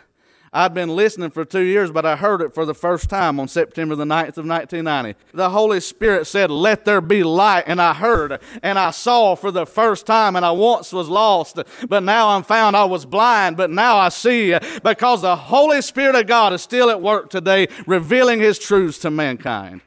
I'd 0.53 0.73
been 0.73 0.93
listening 0.97 1.29
for 1.29 1.45
two 1.45 1.61
years, 1.61 1.91
but 1.91 2.05
I 2.05 2.17
heard 2.17 2.41
it 2.41 2.53
for 2.53 2.65
the 2.65 2.73
first 2.73 3.09
time 3.09 3.39
on 3.39 3.47
September 3.47 3.95
the 3.95 4.03
9th 4.03 4.37
of 4.37 4.45
1990. 4.45 5.17
The 5.33 5.49
Holy 5.49 5.79
Spirit 5.79 6.27
said, 6.27 6.51
Let 6.51 6.83
there 6.83 6.99
be 6.99 7.23
light. 7.23 7.63
And 7.67 7.81
I 7.81 7.93
heard 7.93 8.41
and 8.61 8.77
I 8.77 8.91
saw 8.91 9.35
for 9.35 9.49
the 9.49 9.65
first 9.65 10.05
time, 10.05 10.35
and 10.35 10.45
I 10.45 10.51
once 10.51 10.91
was 10.91 11.07
lost, 11.07 11.57
but 11.87 12.03
now 12.03 12.29
I'm 12.29 12.43
found. 12.43 12.75
I 12.75 12.83
was 12.83 13.05
blind, 13.05 13.55
but 13.55 13.69
now 13.69 13.95
I 13.95 14.09
see 14.09 14.57
because 14.83 15.21
the 15.21 15.37
Holy 15.37 15.81
Spirit 15.81 16.15
of 16.15 16.27
God 16.27 16.51
is 16.51 16.61
still 16.61 16.89
at 16.89 17.01
work 17.01 17.29
today, 17.29 17.69
revealing 17.87 18.41
His 18.41 18.59
truths 18.59 18.99
to 18.99 19.09
mankind. 19.09 19.79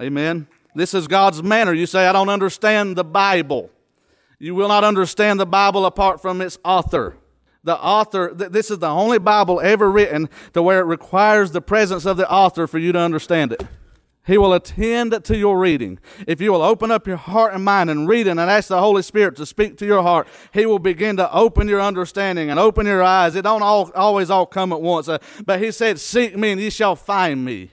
Amen. 0.00 0.48
This 0.74 0.94
is 0.94 1.06
God's 1.06 1.44
manner. 1.44 1.72
You 1.72 1.86
say, 1.86 2.06
I 2.06 2.12
don't 2.12 2.28
understand 2.28 2.96
the 2.96 3.04
Bible. 3.04 3.70
You 4.42 4.56
will 4.56 4.66
not 4.66 4.82
understand 4.82 5.38
the 5.38 5.46
Bible 5.46 5.86
apart 5.86 6.20
from 6.20 6.40
its 6.40 6.58
author. 6.64 7.16
The 7.62 7.76
author, 7.76 8.34
this 8.34 8.72
is 8.72 8.80
the 8.80 8.88
only 8.88 9.20
Bible 9.20 9.60
ever 9.60 9.88
written 9.88 10.28
to 10.52 10.60
where 10.64 10.80
it 10.80 10.86
requires 10.86 11.52
the 11.52 11.60
presence 11.60 12.04
of 12.04 12.16
the 12.16 12.28
author 12.28 12.66
for 12.66 12.80
you 12.80 12.90
to 12.90 12.98
understand 12.98 13.52
it. 13.52 13.64
He 14.26 14.36
will 14.36 14.52
attend 14.52 15.24
to 15.24 15.36
your 15.36 15.60
reading. 15.60 16.00
If 16.26 16.40
you 16.40 16.50
will 16.50 16.62
open 16.62 16.90
up 16.90 17.06
your 17.06 17.18
heart 17.18 17.54
and 17.54 17.64
mind 17.64 17.88
and 17.88 18.08
read 18.08 18.26
it 18.26 18.30
and 18.30 18.40
ask 18.40 18.66
the 18.66 18.80
Holy 18.80 19.02
Spirit 19.02 19.36
to 19.36 19.46
speak 19.46 19.78
to 19.78 19.86
your 19.86 20.02
heart, 20.02 20.26
He 20.52 20.66
will 20.66 20.80
begin 20.80 21.16
to 21.18 21.32
open 21.32 21.68
your 21.68 21.80
understanding 21.80 22.50
and 22.50 22.58
open 22.58 22.84
your 22.84 23.04
eyes. 23.04 23.36
It 23.36 23.42
don't 23.42 23.62
all, 23.62 23.92
always 23.94 24.28
all 24.28 24.46
come 24.46 24.72
at 24.72 24.82
once. 24.82 25.08
Uh, 25.08 25.18
but 25.46 25.62
He 25.62 25.70
said, 25.70 26.00
Seek 26.00 26.36
me 26.36 26.50
and 26.50 26.60
ye 26.60 26.68
shall 26.68 26.96
find 26.96 27.44
me. 27.44 27.70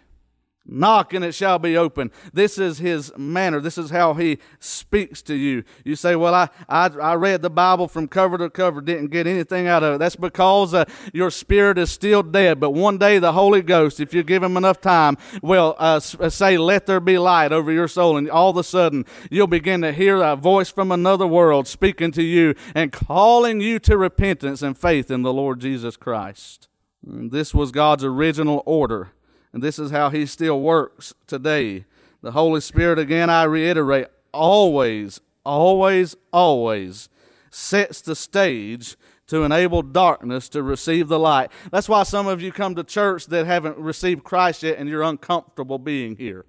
Knock 0.71 1.13
and 1.13 1.25
it 1.25 1.33
shall 1.33 1.57
be 1.57 1.75
open. 1.75 2.11
This 2.31 2.59
is 2.59 2.77
his 2.77 3.11
manner. 3.17 3.59
This 3.59 3.77
is 3.77 3.89
how 3.89 4.13
he 4.13 4.37
speaks 4.59 5.23
to 5.23 5.33
you. 5.33 5.63
You 5.83 5.95
say, 5.95 6.15
Well, 6.15 6.35
I, 6.35 6.49
I, 6.67 6.87
I 6.89 7.15
read 7.15 7.41
the 7.41 7.49
Bible 7.49 7.87
from 7.87 8.07
cover 8.07 8.37
to 8.37 8.51
cover, 8.51 8.79
didn't 8.79 9.07
get 9.07 9.25
anything 9.25 9.67
out 9.67 9.81
of 9.81 9.95
it. 9.95 9.97
That's 9.97 10.15
because 10.15 10.75
uh, 10.75 10.85
your 11.11 11.31
spirit 11.31 11.79
is 11.79 11.89
still 11.91 12.21
dead. 12.21 12.59
But 12.59 12.71
one 12.71 12.99
day 12.99 13.17
the 13.17 13.31
Holy 13.31 13.63
Ghost, 13.63 13.99
if 13.99 14.13
you 14.13 14.21
give 14.21 14.43
him 14.43 14.57
enough 14.57 14.79
time, 14.79 15.17
will 15.41 15.75
uh, 15.79 15.99
uh, 16.19 16.29
say, 16.29 16.57
Let 16.59 16.85
there 16.85 16.99
be 16.99 17.17
light 17.17 17.51
over 17.51 17.71
your 17.71 17.87
soul. 17.87 18.15
And 18.17 18.29
all 18.29 18.51
of 18.51 18.57
a 18.57 18.63
sudden, 18.63 19.05
you'll 19.31 19.47
begin 19.47 19.81
to 19.81 19.91
hear 19.91 20.21
a 20.21 20.35
voice 20.35 20.69
from 20.69 20.91
another 20.91 21.25
world 21.25 21.67
speaking 21.67 22.11
to 22.11 22.23
you 22.23 22.53
and 22.75 22.91
calling 22.91 23.59
you 23.59 23.79
to 23.79 23.97
repentance 23.97 24.61
and 24.61 24.77
faith 24.77 25.09
in 25.09 25.23
the 25.23 25.33
Lord 25.33 25.61
Jesus 25.61 25.97
Christ. 25.97 26.67
This 27.01 27.55
was 27.55 27.71
God's 27.71 28.03
original 28.03 28.61
order 28.67 29.13
and 29.53 29.63
this 29.63 29.79
is 29.79 29.91
how 29.91 30.09
he 30.09 30.25
still 30.25 30.59
works 30.61 31.13
today. 31.27 31.85
The 32.21 32.31
Holy 32.31 32.61
Spirit, 32.61 32.99
again, 32.99 33.29
I 33.29 33.43
reiterate, 33.43 34.07
always, 34.33 35.21
always, 35.45 36.15
always 36.31 37.09
sets 37.51 38.01
the 38.01 38.15
stage 38.15 38.95
to 39.27 39.43
enable 39.43 39.81
darkness 39.81 40.49
to 40.49 40.63
receive 40.63 41.07
the 41.07 41.19
light. 41.19 41.51
That's 41.71 41.87
why 41.87 42.03
some 42.03 42.27
of 42.27 42.41
you 42.41 42.51
come 42.51 42.75
to 42.75 42.83
church 42.83 43.27
that 43.27 43.45
haven't 43.45 43.77
received 43.77 44.23
Christ 44.23 44.63
yet 44.63 44.77
and 44.77 44.89
you're 44.89 45.03
uncomfortable 45.03 45.77
being 45.77 46.15
here 46.15 46.45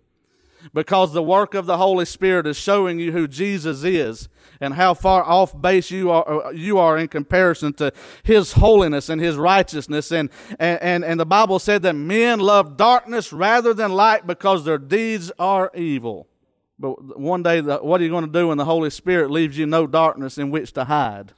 because 0.72 1.12
the 1.12 1.22
work 1.22 1.54
of 1.54 1.66
the 1.66 1.76
Holy 1.76 2.04
Spirit 2.04 2.46
is 2.46 2.56
showing 2.56 2.98
you 2.98 3.12
who 3.12 3.26
Jesus 3.26 3.84
is 3.84 4.28
and 4.60 4.74
how 4.74 4.94
far 4.94 5.24
off 5.24 5.58
base 5.60 5.90
you 5.90 6.10
are, 6.10 6.46
uh, 6.46 6.50
you 6.50 6.78
are 6.78 6.98
in 6.98 7.08
comparison 7.08 7.72
to 7.74 7.92
His 8.22 8.52
holiness 8.52 9.08
and 9.08 9.20
His 9.20 9.36
righteousness. 9.36 10.12
And, 10.12 10.30
and, 10.58 11.04
and 11.04 11.18
the 11.18 11.26
Bible 11.26 11.58
said 11.58 11.82
that 11.82 11.94
men 11.94 12.40
love 12.40 12.76
darkness 12.76 13.32
rather 13.32 13.72
than 13.72 13.92
light 13.92 14.26
because 14.26 14.64
their 14.64 14.78
deeds 14.78 15.32
are 15.38 15.70
evil. 15.74 16.28
But 16.78 17.18
one 17.18 17.42
day, 17.42 17.60
what 17.60 18.00
are 18.00 18.04
you 18.04 18.10
going 18.10 18.26
to 18.26 18.32
do 18.32 18.48
when 18.48 18.58
the 18.58 18.64
Holy 18.64 18.90
Spirit 18.90 19.30
leaves 19.30 19.58
you 19.58 19.66
no 19.66 19.86
darkness 19.86 20.38
in 20.38 20.50
which 20.50 20.72
to 20.72 20.84
hide? 20.84 21.32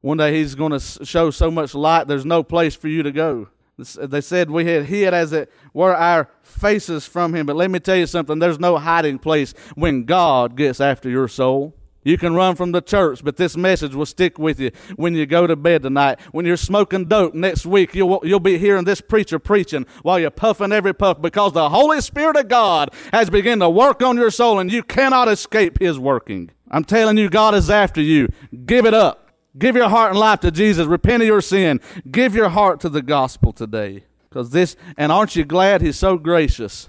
One 0.00 0.18
day 0.18 0.36
He's 0.36 0.54
going 0.54 0.72
to 0.72 0.80
show 1.04 1.30
so 1.30 1.50
much 1.50 1.74
light, 1.74 2.08
there's 2.08 2.26
no 2.26 2.42
place 2.42 2.74
for 2.74 2.88
you 2.88 3.02
to 3.02 3.12
go. 3.12 3.48
They 3.76 4.20
said 4.20 4.50
we 4.50 4.66
had 4.66 4.84
hid 4.86 5.14
as 5.14 5.32
it 5.32 5.50
were 5.72 5.96
our 5.96 6.30
faces 6.42 7.06
from 7.06 7.34
him. 7.34 7.46
But 7.46 7.56
let 7.56 7.70
me 7.70 7.80
tell 7.80 7.96
you 7.96 8.06
something 8.06 8.38
there's 8.38 8.60
no 8.60 8.76
hiding 8.78 9.18
place 9.18 9.52
when 9.74 10.04
God 10.04 10.56
gets 10.56 10.80
after 10.80 11.08
your 11.08 11.26
soul. 11.26 11.74
You 12.04 12.18
can 12.18 12.34
run 12.34 12.54
from 12.54 12.72
the 12.72 12.82
church, 12.82 13.24
but 13.24 13.38
this 13.38 13.56
message 13.56 13.94
will 13.94 14.06
stick 14.06 14.38
with 14.38 14.60
you 14.60 14.70
when 14.96 15.14
you 15.14 15.24
go 15.24 15.46
to 15.46 15.56
bed 15.56 15.82
tonight. 15.82 16.20
When 16.32 16.44
you're 16.44 16.58
smoking 16.58 17.06
dope 17.06 17.32
next 17.32 17.64
week, 17.64 17.94
you'll, 17.94 18.20
you'll 18.22 18.40
be 18.40 18.58
hearing 18.58 18.84
this 18.84 19.00
preacher 19.00 19.38
preaching 19.38 19.86
while 20.02 20.18
you're 20.18 20.30
puffing 20.30 20.70
every 20.70 20.92
puff 20.92 21.22
because 21.22 21.54
the 21.54 21.70
Holy 21.70 22.02
Spirit 22.02 22.36
of 22.36 22.48
God 22.48 22.90
has 23.12 23.30
begun 23.30 23.60
to 23.60 23.70
work 23.70 24.02
on 24.02 24.18
your 24.18 24.30
soul 24.30 24.58
and 24.58 24.70
you 24.70 24.82
cannot 24.82 25.28
escape 25.28 25.78
His 25.80 25.98
working. 25.98 26.50
I'm 26.70 26.84
telling 26.84 27.16
you, 27.16 27.30
God 27.30 27.54
is 27.54 27.70
after 27.70 28.02
you. 28.02 28.28
Give 28.66 28.84
it 28.84 28.94
up. 28.94 29.23
Give 29.56 29.76
your 29.76 29.88
heart 29.88 30.10
and 30.10 30.18
life 30.18 30.40
to 30.40 30.50
Jesus. 30.50 30.86
Repent 30.86 31.22
of 31.22 31.26
your 31.26 31.40
sin. 31.40 31.80
Give 32.10 32.34
your 32.34 32.48
heart 32.48 32.80
to 32.80 32.88
the 32.88 33.02
gospel 33.02 33.52
today. 33.52 34.04
Because 34.28 34.50
this, 34.50 34.76
and 34.96 35.12
aren't 35.12 35.36
you 35.36 35.44
glad 35.44 35.80
He's 35.80 35.98
so 35.98 36.18
gracious 36.18 36.88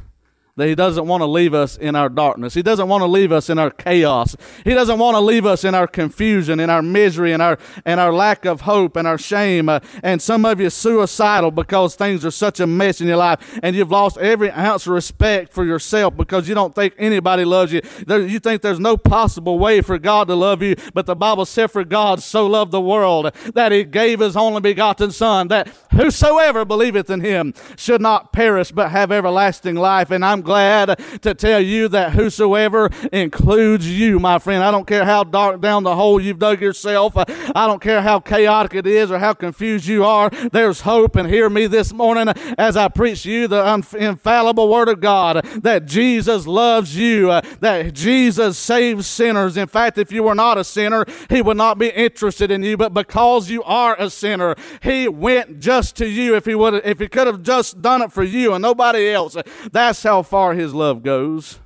that 0.57 0.69
He 0.69 0.75
doesn't 0.75 1.05
want 1.05 1.21
to 1.21 1.25
leave 1.25 1.53
us 1.53 1.75
in 1.75 1.95
our 1.95 2.07
darkness. 2.07 2.53
He 2.53 2.61
doesn't 2.61 2.87
want 2.87 3.01
to 3.01 3.07
leave 3.07 3.33
us 3.33 3.49
in 3.49 3.59
our 3.59 3.69
chaos. 3.69 4.37
He 4.63 4.73
doesn't 4.73 4.97
want 4.97 5.15
to 5.15 5.19
leave 5.19 5.45
us 5.45 5.65
in 5.65 5.75
our 5.75 5.87
confusion, 5.87 6.61
in 6.61 6.69
our 6.69 6.81
misery, 6.81 7.33
in 7.33 7.41
our, 7.41 7.59
and 7.83 7.99
our 7.99 8.13
lack 8.13 8.45
of 8.45 8.61
hope, 8.61 8.95
and 8.95 9.05
our 9.05 9.17
shame. 9.17 9.67
Uh, 9.67 9.81
and 10.01 10.21
some 10.21 10.45
of 10.45 10.61
you 10.61 10.69
suicidal 10.69 11.51
because 11.51 11.95
things 11.95 12.23
are 12.23 12.31
such 12.31 12.61
a 12.61 12.67
mess 12.67 13.01
in 13.01 13.07
your 13.07 13.17
life, 13.17 13.59
and 13.63 13.75
you've 13.75 13.91
lost 13.91 14.17
every 14.17 14.49
ounce 14.51 14.87
of 14.87 14.93
respect 14.93 15.51
for 15.51 15.65
yourself 15.65 16.15
because 16.15 16.47
you 16.47 16.55
don't 16.55 16.73
think 16.73 16.93
anybody 16.97 17.43
loves 17.43 17.73
you. 17.73 17.81
There, 18.07 18.25
you 18.25 18.39
think 18.39 18.61
there's 18.61 18.79
no 18.79 18.95
possible 18.95 19.59
way 19.59 19.81
for 19.81 19.97
God 19.97 20.29
to 20.29 20.35
love 20.35 20.61
you, 20.61 20.75
but 20.93 21.05
the 21.05 21.15
Bible 21.15 21.45
said, 21.45 21.69
For 21.69 21.83
God 21.83 22.23
so 22.23 22.47
loved 22.47 22.71
the 22.71 22.79
world 22.79 23.33
that 23.53 23.73
He 23.73 23.83
gave 23.83 24.21
His 24.21 24.37
only 24.37 24.61
begotten 24.61 25.11
Son, 25.11 25.49
that 25.49 25.67
whosoever 25.91 26.63
believeth 26.63 27.09
in 27.09 27.19
Him 27.19 27.53
should 27.75 27.99
not 27.99 28.31
perish 28.31 28.71
but 28.71 28.91
have 28.91 29.11
everlasting 29.11 29.75
life. 29.75 30.11
And 30.11 30.23
I'm 30.23 30.44
glad 30.45 30.99
to 31.21 31.33
tell 31.33 31.59
you 31.59 31.89
that 31.89 32.13
whosoever 32.13 32.89
includes 33.11 33.89
you, 33.89 34.19
my 34.19 34.39
friend. 34.39 34.63
I 34.63 34.71
don't 34.71 34.87
care 34.87 35.03
how 35.03 35.23
dark 35.23 35.59
down 35.59 35.83
the 35.83 35.95
hole 35.95 36.21
you've 36.21 36.39
dug 36.39 36.61
yourself. 36.61 37.17
Uh, 37.17 37.25
I 37.55 37.67
don't 37.67 37.81
care 37.81 38.01
how 38.01 38.19
chaotic 38.19 38.75
it 38.75 38.87
is 38.87 39.11
or 39.11 39.19
how 39.19 39.33
confused 39.33 39.87
you 39.87 40.05
are. 40.05 40.29
There's 40.29 40.81
hope. 40.81 41.15
And 41.15 41.27
hear 41.27 41.49
me 41.49 41.67
this 41.67 41.91
morning 41.91 42.29
as 42.57 42.77
I 42.77 42.87
preach 42.87 43.25
you 43.25 43.47
the 43.47 43.85
infallible 43.97 44.69
word 44.69 44.87
of 44.87 45.01
God 45.01 45.43
that 45.63 45.85
Jesus 45.85 46.45
loves 46.45 46.95
you, 46.95 47.31
uh, 47.31 47.41
that 47.59 47.93
Jesus 47.93 48.57
saves 48.57 49.07
sinners. 49.07 49.57
In 49.57 49.67
fact, 49.67 49.97
if 49.97 50.11
you 50.11 50.23
were 50.23 50.35
not 50.35 50.57
a 50.57 50.63
sinner, 50.63 51.05
he 51.29 51.41
would 51.41 51.57
not 51.57 51.79
be 51.79 51.89
interested 51.89 52.51
in 52.51 52.61
you. 52.61 52.77
But 52.77 52.93
because 52.93 53.49
you 53.49 53.63
are 53.63 53.95
a 53.99 54.09
sinner, 54.09 54.55
he 54.81 55.07
went 55.07 55.59
just 55.59 55.95
to 55.97 56.07
you. 56.07 56.35
If 56.35 56.45
he 56.45 56.53
would, 56.53 56.75
if 56.85 56.99
he 56.99 57.07
could 57.07 57.27
have 57.27 57.41
just 57.41 57.81
done 57.81 58.03
it 58.03 58.11
for 58.11 58.23
you 58.23 58.53
and 58.53 58.61
nobody 58.61 59.09
else, 59.09 59.35
that's 59.71 60.03
how 60.03 60.21
far 60.21 60.34
his 60.53 60.73
love 60.73 61.03
goes. 61.03 61.59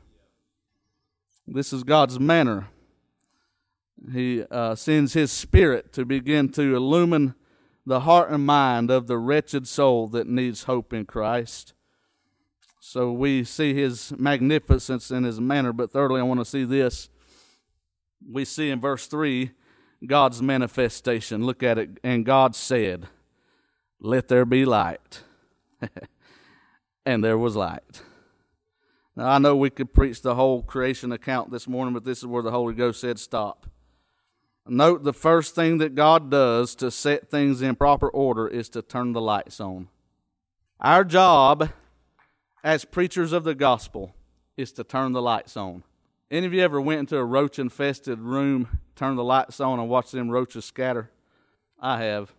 This 1.47 1.73
is 1.73 1.83
God's 1.83 2.19
manner. 2.19 2.67
He 4.13 4.43
uh, 4.49 4.75
sends 4.75 5.13
His 5.13 5.31
Spirit 5.31 5.91
to 5.93 6.05
begin 6.05 6.49
to 6.53 6.75
illumine 6.75 7.35
the 7.85 8.01
heart 8.01 8.29
and 8.29 8.45
mind 8.45 8.91
of 8.91 9.07
the 9.07 9.17
wretched 9.17 9.67
soul 9.67 10.07
that 10.09 10.27
needs 10.27 10.63
hope 10.63 10.93
in 10.93 11.05
Christ. 11.05 11.73
So 12.79 13.11
we 13.11 13.43
see 13.43 13.73
His 13.73 14.13
magnificence 14.17 15.11
in 15.11 15.23
His 15.23 15.41
manner. 15.41 15.73
But 15.73 15.91
thirdly, 15.91 16.21
I 16.21 16.23
want 16.23 16.39
to 16.39 16.45
see 16.45 16.63
this. 16.63 17.09
We 18.27 18.45
see 18.45 18.69
in 18.69 18.79
verse 18.79 19.07
3 19.07 19.51
God's 20.05 20.41
manifestation. 20.41 21.45
Look 21.45 21.63
at 21.63 21.77
it. 21.77 21.97
And 22.03 22.25
God 22.25 22.55
said, 22.55 23.07
Let 23.99 24.27
there 24.27 24.45
be 24.45 24.65
light. 24.65 25.23
and 27.05 27.23
there 27.23 27.37
was 27.37 27.55
light. 27.55 28.01
Now, 29.19 29.31
I 29.31 29.37
know 29.37 29.53
we 29.53 29.69
could 29.69 29.91
preach 29.91 30.21
the 30.21 30.35
whole 30.35 30.63
creation 30.63 31.11
account 31.11 31.51
this 31.51 31.67
morning, 31.67 31.93
but 31.93 32.05
this 32.05 32.19
is 32.19 32.25
where 32.25 32.41
the 32.41 32.51
Holy 32.51 32.73
Ghost 32.73 33.01
said 33.01 33.19
stop. 33.19 33.67
Note 34.65 35.03
the 35.03 35.11
first 35.11 35.55
thing 35.55 35.79
that 35.79 35.93
God 35.93 36.31
does 36.31 36.73
to 36.75 36.89
set 36.89 37.29
things 37.29 37.61
in 37.61 37.75
proper 37.75 38.07
order 38.07 38.47
is 38.47 38.69
to 38.69 38.81
turn 38.81 39.11
the 39.11 39.19
lights 39.19 39.59
on. 39.59 39.89
Our 40.79 41.03
job 41.03 41.69
as 42.63 42.85
preachers 42.85 43.33
of 43.33 43.43
the 43.43 43.55
gospel 43.55 44.15
is 44.55 44.71
to 44.71 44.85
turn 44.85 45.11
the 45.11 45.21
lights 45.21 45.57
on. 45.57 45.83
Any 46.31 46.47
of 46.47 46.53
you 46.53 46.61
ever 46.61 46.79
went 46.79 47.01
into 47.01 47.17
a 47.17 47.25
roach 47.25 47.59
infested 47.59 48.19
room, 48.19 48.79
turn 48.95 49.17
the 49.17 49.23
lights 49.25 49.59
on, 49.59 49.81
and 49.81 49.89
watch 49.89 50.11
them 50.11 50.29
roaches 50.29 50.63
scatter? 50.63 51.11
I 51.77 52.01
have. 52.03 52.33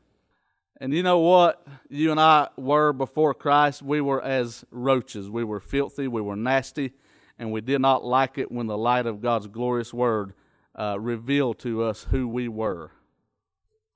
And 0.81 0.95
you 0.95 1.03
know 1.03 1.19
what? 1.19 1.67
You 1.91 2.11
and 2.11 2.19
I 2.19 2.49
were 2.57 2.95
before 2.95 3.35
Christ. 3.35 3.83
We 3.83 4.01
were 4.01 4.23
as 4.23 4.65
roaches. 4.71 5.29
We 5.29 5.45
were 5.45 5.61
filthy. 5.61 6.09
We 6.09 6.23
were 6.23 6.37
nasty. 6.37 6.93
And 7.39 7.53
we 7.53 7.61
did 7.61 7.81
not 7.81 8.03
like 8.03 8.39
it 8.39 8.51
when 8.51 8.67
the 8.67 8.79
light 8.79 9.07
of 9.07 9.21
God's 9.21 9.47
glorious 9.47 9.93
word 9.93 10.33
uh, 10.75 10.99
revealed 10.99 11.59
to 11.61 11.83
us 11.83 12.07
who 12.11 12.27
we 12.27 12.49
were. 12.49 12.93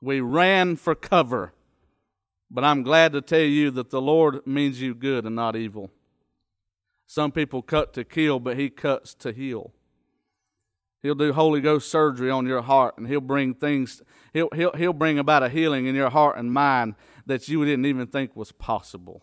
We 0.02 0.20
ran 0.20 0.76
for 0.76 0.94
cover. 0.94 1.54
But 2.50 2.64
I'm 2.64 2.82
glad 2.82 3.12
to 3.12 3.22
tell 3.22 3.40
you 3.40 3.70
that 3.72 3.88
the 3.88 4.02
Lord 4.02 4.46
means 4.46 4.82
you 4.82 4.94
good 4.94 5.24
and 5.24 5.34
not 5.34 5.56
evil. 5.56 5.90
Some 7.06 7.32
people 7.32 7.62
cut 7.62 7.94
to 7.94 8.04
kill, 8.04 8.38
but 8.40 8.58
He 8.58 8.68
cuts 8.68 9.14
to 9.14 9.32
heal. 9.32 9.72
He'll 11.04 11.14
do 11.14 11.34
Holy 11.34 11.60
Ghost 11.60 11.90
surgery 11.90 12.30
on 12.30 12.46
your 12.46 12.62
heart, 12.62 12.96
and 12.96 13.06
He'll 13.06 13.20
bring 13.20 13.52
things, 13.52 14.02
He'll, 14.32 14.48
he'll, 14.54 14.72
he'll 14.72 14.94
bring 14.94 15.18
about 15.18 15.42
a 15.42 15.50
healing 15.50 15.84
in 15.84 15.94
your 15.94 16.08
heart 16.08 16.38
and 16.38 16.50
mind 16.50 16.94
that 17.26 17.46
you 17.46 17.62
didn't 17.62 17.84
even 17.84 18.06
think 18.06 18.34
was 18.34 18.52
possible. 18.52 19.22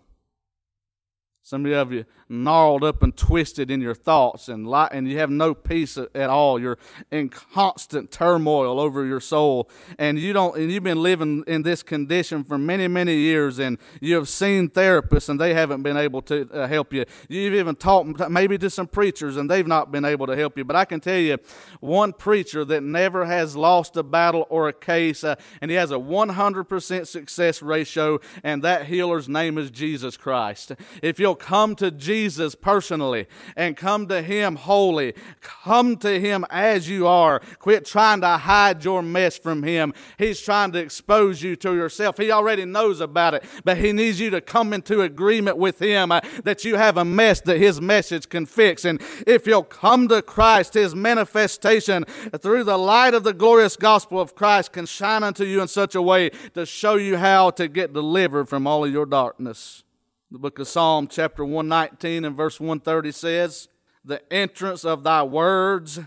Some 1.43 1.65
of 1.65 1.91
you 1.91 2.05
gnarled 2.29 2.83
up 2.83 3.01
and 3.01 3.17
twisted 3.17 3.71
in 3.71 3.81
your 3.81 3.95
thoughts, 3.95 4.47
and 4.47 4.67
and 4.91 5.09
you 5.09 5.17
have 5.17 5.31
no 5.31 5.55
peace 5.55 5.97
at 5.97 6.29
all. 6.29 6.59
You're 6.59 6.77
in 7.09 7.29
constant 7.29 8.11
turmoil 8.11 8.79
over 8.79 9.05
your 9.05 9.19
soul, 9.19 9.67
and 9.97 10.19
you 10.19 10.33
don't. 10.33 10.55
And 10.55 10.71
you've 10.71 10.83
been 10.83 11.01
living 11.01 11.43
in 11.47 11.63
this 11.63 11.81
condition 11.81 12.43
for 12.43 12.59
many, 12.59 12.87
many 12.87 13.15
years, 13.15 13.59
and 13.59 13.79
you 13.99 14.15
have 14.15 14.29
seen 14.29 14.69
therapists, 14.69 15.29
and 15.29 15.41
they 15.41 15.55
haven't 15.55 15.81
been 15.81 15.97
able 15.97 16.21
to 16.23 16.47
uh, 16.53 16.67
help 16.67 16.93
you. 16.93 17.05
You've 17.27 17.55
even 17.55 17.75
talked 17.75 18.29
maybe 18.29 18.59
to 18.59 18.69
some 18.69 18.87
preachers, 18.87 19.35
and 19.35 19.49
they've 19.49 19.67
not 19.67 19.91
been 19.91 20.05
able 20.05 20.27
to 20.27 20.35
help 20.35 20.57
you. 20.59 20.63
But 20.63 20.75
I 20.75 20.85
can 20.85 20.99
tell 20.99 21.17
you, 21.17 21.37
one 21.79 22.13
preacher 22.13 22.63
that 22.65 22.83
never 22.83 23.25
has 23.25 23.55
lost 23.55 23.97
a 23.97 24.03
battle 24.03 24.45
or 24.49 24.67
a 24.67 24.73
case, 24.73 25.23
uh, 25.23 25.35
and 25.59 25.71
he 25.71 25.75
has 25.75 25.91
a 25.91 25.95
100% 25.95 27.07
success 27.07 27.61
ratio, 27.63 28.19
and 28.43 28.63
that 28.63 28.85
healer's 28.85 29.27
name 29.27 29.57
is 29.57 29.71
Jesus 29.71 30.17
Christ. 30.17 30.73
If 31.01 31.19
you'll 31.31 31.35
come 31.37 31.77
to 31.77 31.89
Jesus 31.89 32.55
personally 32.55 33.25
and 33.55 33.77
come 33.77 34.05
to 34.07 34.21
Him 34.21 34.57
holy, 34.57 35.13
come 35.39 35.95
to 35.97 36.19
Him 36.19 36.45
as 36.49 36.89
you 36.89 37.07
are. 37.07 37.39
Quit 37.59 37.85
trying 37.85 38.19
to 38.19 38.37
hide 38.37 38.83
your 38.83 39.01
mess 39.01 39.37
from 39.37 39.63
Him. 39.63 39.93
He's 40.17 40.41
trying 40.41 40.73
to 40.73 40.79
expose 40.79 41.41
you 41.41 41.55
to 41.57 41.73
yourself. 41.73 42.17
He 42.17 42.31
already 42.31 42.65
knows 42.65 42.99
about 42.99 43.33
it, 43.33 43.45
but 43.63 43.77
He 43.77 43.93
needs 43.93 44.19
you 44.19 44.29
to 44.31 44.41
come 44.41 44.73
into 44.73 45.03
agreement 45.03 45.55
with 45.57 45.79
Him 45.79 46.11
uh, 46.11 46.19
that 46.43 46.65
you 46.65 46.75
have 46.75 46.97
a 46.97 47.05
mess 47.05 47.39
that 47.41 47.57
His 47.57 47.79
message 47.79 48.27
can 48.27 48.45
fix. 48.45 48.83
And 48.83 49.01
if 49.25 49.47
you'll 49.47 49.63
come 49.63 50.09
to 50.09 50.21
Christ, 50.21 50.73
His 50.73 50.93
manifestation 50.93 52.03
through 52.39 52.65
the 52.65 52.77
light 52.77 53.13
of 53.13 53.23
the 53.23 53.33
glorious 53.33 53.77
gospel 53.77 54.19
of 54.19 54.35
Christ 54.35 54.73
can 54.73 54.85
shine 54.85 55.23
unto 55.23 55.45
you 55.45 55.61
in 55.61 55.69
such 55.69 55.95
a 55.95 56.01
way 56.01 56.31
to 56.55 56.65
show 56.65 56.95
you 56.95 57.15
how 57.15 57.51
to 57.51 57.69
get 57.69 57.93
delivered 57.93 58.49
from 58.49 58.67
all 58.67 58.83
of 58.83 58.91
your 58.91 59.05
darkness. 59.05 59.85
The 60.33 60.39
book 60.39 60.59
of 60.59 60.67
Psalm, 60.69 61.09
chapter 61.09 61.43
119 61.43 62.23
and 62.23 62.37
verse 62.37 62.57
130 62.57 63.11
says, 63.11 63.67
The 64.05 64.21
entrance 64.31 64.85
of 64.85 65.03
thy 65.03 65.23
words 65.23 65.99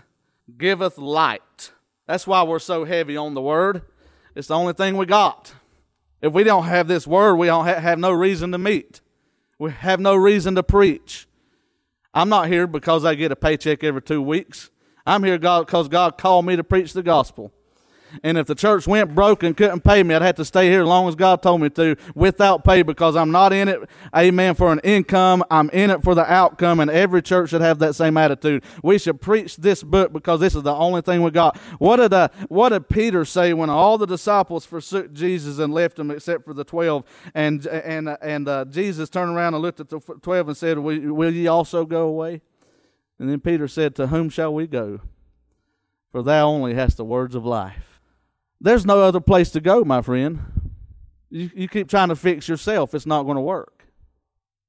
giveth 0.57 0.97
light. 0.97 1.71
That's 2.07 2.25
why 2.25 2.41
we're 2.41 2.57
so 2.57 2.85
heavy 2.85 3.15
on 3.15 3.35
the 3.35 3.41
word. 3.41 3.83
It's 4.33 4.47
the 4.47 4.55
only 4.55 4.73
thing 4.73 4.97
we 4.97 5.05
got. 5.05 5.53
If 6.23 6.33
we 6.33 6.43
don't 6.43 6.63
have 6.63 6.87
this 6.87 7.05
word, 7.05 7.35
we 7.35 7.45
don't 7.45 7.67
have 7.67 7.99
no 7.99 8.11
reason 8.11 8.51
to 8.53 8.57
meet. 8.57 8.99
We 9.59 9.69
have 9.69 9.99
no 9.99 10.15
reason 10.15 10.55
to 10.55 10.63
preach. 10.63 11.27
I'm 12.11 12.27
not 12.27 12.47
here 12.47 12.65
because 12.65 13.05
I 13.05 13.13
get 13.13 13.31
a 13.31 13.35
paycheck 13.35 13.83
every 13.83 14.01
two 14.01 14.23
weeks. 14.23 14.71
I'm 15.05 15.23
here 15.23 15.37
because 15.37 15.87
God 15.87 16.17
called 16.17 16.47
me 16.47 16.55
to 16.55 16.63
preach 16.63 16.93
the 16.93 17.03
gospel. 17.03 17.53
And 18.23 18.37
if 18.37 18.47
the 18.47 18.55
church 18.55 18.87
went 18.87 19.13
broke 19.13 19.43
and 19.43 19.55
couldn't 19.55 19.81
pay 19.81 20.03
me, 20.03 20.15
I'd 20.15 20.21
have 20.21 20.35
to 20.35 20.45
stay 20.45 20.69
here 20.69 20.81
as 20.81 20.87
long 20.87 21.07
as 21.07 21.15
God 21.15 21.41
told 21.41 21.61
me 21.61 21.69
to 21.71 21.95
without 22.13 22.63
pay 22.63 22.81
because 22.81 23.15
I'm 23.15 23.31
not 23.31 23.53
in 23.53 23.67
it, 23.67 23.79
amen, 24.15 24.55
for 24.55 24.71
an 24.71 24.79
income. 24.83 25.43
I'm 25.49 25.69
in 25.71 25.89
it 25.89 26.03
for 26.03 26.15
the 26.15 26.29
outcome. 26.31 26.79
And 26.79 26.91
every 26.91 27.21
church 27.21 27.51
should 27.51 27.61
have 27.61 27.79
that 27.79 27.95
same 27.95 28.17
attitude. 28.17 28.63
We 28.83 28.97
should 28.97 29.21
preach 29.21 29.57
this 29.57 29.83
book 29.83 30.13
because 30.13 30.39
this 30.39 30.55
is 30.55 30.63
the 30.63 30.73
only 30.73 31.01
thing 31.01 31.23
we 31.23 31.31
got. 31.31 31.57
What 31.79 31.97
did, 31.97 32.13
uh, 32.13 32.29
what 32.47 32.69
did 32.69 32.89
Peter 32.89 33.25
say 33.25 33.53
when 33.53 33.69
all 33.69 33.97
the 33.97 34.07
disciples 34.07 34.65
forsook 34.65 35.13
Jesus 35.13 35.59
and 35.59 35.73
left 35.73 35.99
him 35.99 36.11
except 36.11 36.45
for 36.45 36.53
the 36.53 36.63
12? 36.63 37.03
And, 37.33 37.65
and, 37.67 38.17
and 38.21 38.47
uh, 38.47 38.65
Jesus 38.65 39.09
turned 39.09 39.35
around 39.35 39.53
and 39.53 39.61
looked 39.61 39.79
at 39.79 39.89
the 39.89 39.99
12 39.99 40.47
and 40.47 40.57
said, 40.57 40.79
will, 40.79 41.13
will 41.13 41.33
ye 41.33 41.47
also 41.47 41.85
go 41.85 42.07
away? 42.07 42.41
And 43.19 43.29
then 43.29 43.39
Peter 43.39 43.67
said, 43.67 43.95
To 43.95 44.07
whom 44.07 44.29
shall 44.29 44.53
we 44.53 44.67
go? 44.67 45.01
For 46.11 46.21
thou 46.21 46.47
only 46.47 46.73
hast 46.73 46.97
the 46.97 47.05
words 47.05 47.35
of 47.35 47.45
life. 47.45 47.94
There's 48.65 48.83
no 48.83 49.03
other 49.03 49.19
place 49.19 49.51
to 49.51 49.61
go, 49.61 49.83
my 49.83 50.01
friend. 50.01 50.39
You, 51.29 51.51
you 51.53 51.67
keep 51.67 51.87
trying 51.87 52.09
to 52.09 52.15
fix 52.15 52.49
yourself, 52.49 52.95
it's 52.95 53.05
not 53.05 53.21
going 53.21 53.35
to 53.35 53.41
work. 53.41 53.85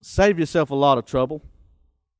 Save 0.02 0.38
yourself 0.38 0.68
a 0.68 0.74
lot 0.74 0.98
of 0.98 1.06
trouble 1.06 1.40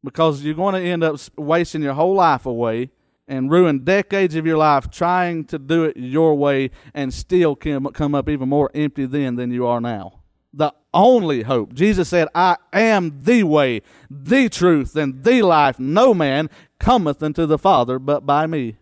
because 0.03 0.43
you're 0.43 0.55
going 0.55 0.75
to 0.75 0.81
end 0.81 1.05
up 1.05 1.21
wasting 1.37 1.83
your 1.83 1.93
whole 1.93 2.15
life 2.15 2.47
away 2.47 2.89
and 3.29 3.51
ruin 3.51 3.85
decades 3.85 4.35
of 4.37 4.47
your 4.47 4.57
life 4.57 4.91
trying 4.91 5.45
to 5.45 5.59
do 5.59 5.85
it 5.85 5.99
your 5.99 6.35
way 6.35 6.71
and 6.95 7.13
still 7.13 7.55
come 7.55 8.15
up 8.15 8.31
even 8.31 8.49
more 8.49 8.71
empty 8.75 9.05
then 9.05 9.37
than 9.37 9.51
you 9.51 9.67
are 9.67 9.81
now. 9.81 10.21
The 10.55 10.73
only 10.95 11.43
hope. 11.43 11.75
Jesus 11.75 12.09
said, 12.09 12.29
I 12.35 12.57
am 12.73 13.21
the 13.23 13.43
way, 13.43 13.83
the 14.09 14.49
truth, 14.49 14.97
and 14.97 15.23
the 15.23 15.43
life. 15.43 15.79
No 15.79 16.15
man 16.15 16.49
cometh 16.81 17.23
unto 17.23 17.45
the 17.45 17.59
Father 17.59 17.99
but 17.99 18.25
by 18.25 18.47
me. 18.47 18.77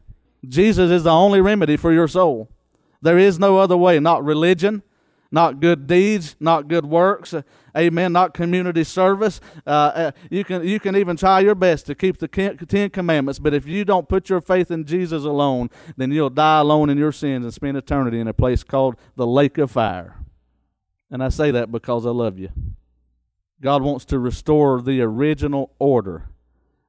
Jesus 0.46 0.92
is 0.92 1.02
the 1.02 1.10
only 1.10 1.40
remedy 1.40 1.76
for 1.76 1.92
your 1.92 2.06
soul. 2.06 2.50
There 3.04 3.18
is 3.18 3.38
no 3.38 3.58
other 3.58 3.76
way, 3.76 4.00
not 4.00 4.24
religion, 4.24 4.82
not 5.30 5.60
good 5.60 5.86
deeds, 5.86 6.36
not 6.40 6.68
good 6.68 6.86
works. 6.86 7.34
Amen. 7.76 8.14
Not 8.14 8.32
community 8.32 8.82
service. 8.82 9.42
Uh, 9.66 9.70
uh, 9.70 10.10
you 10.30 10.42
can 10.42 10.66
you 10.66 10.80
can 10.80 10.96
even 10.96 11.14
try 11.14 11.40
your 11.40 11.54
best 11.54 11.84
to 11.86 11.94
keep 11.94 12.16
the 12.16 12.28
Ten 12.28 12.88
Commandments, 12.88 13.38
but 13.38 13.52
if 13.52 13.66
you 13.66 13.84
don't 13.84 14.08
put 14.08 14.30
your 14.30 14.40
faith 14.40 14.70
in 14.70 14.86
Jesus 14.86 15.24
alone, 15.24 15.68
then 15.98 16.12
you'll 16.12 16.30
die 16.30 16.60
alone 16.60 16.88
in 16.88 16.96
your 16.96 17.12
sins 17.12 17.44
and 17.44 17.52
spend 17.52 17.76
eternity 17.76 18.20
in 18.20 18.26
a 18.26 18.32
place 18.32 18.64
called 18.64 18.96
the 19.16 19.26
lake 19.26 19.58
of 19.58 19.70
fire. 19.70 20.16
And 21.10 21.22
I 21.22 21.28
say 21.28 21.50
that 21.50 21.70
because 21.70 22.06
I 22.06 22.10
love 22.10 22.38
you. 22.38 22.48
God 23.60 23.82
wants 23.82 24.06
to 24.06 24.18
restore 24.18 24.80
the 24.80 25.02
original 25.02 25.74
order, 25.78 26.30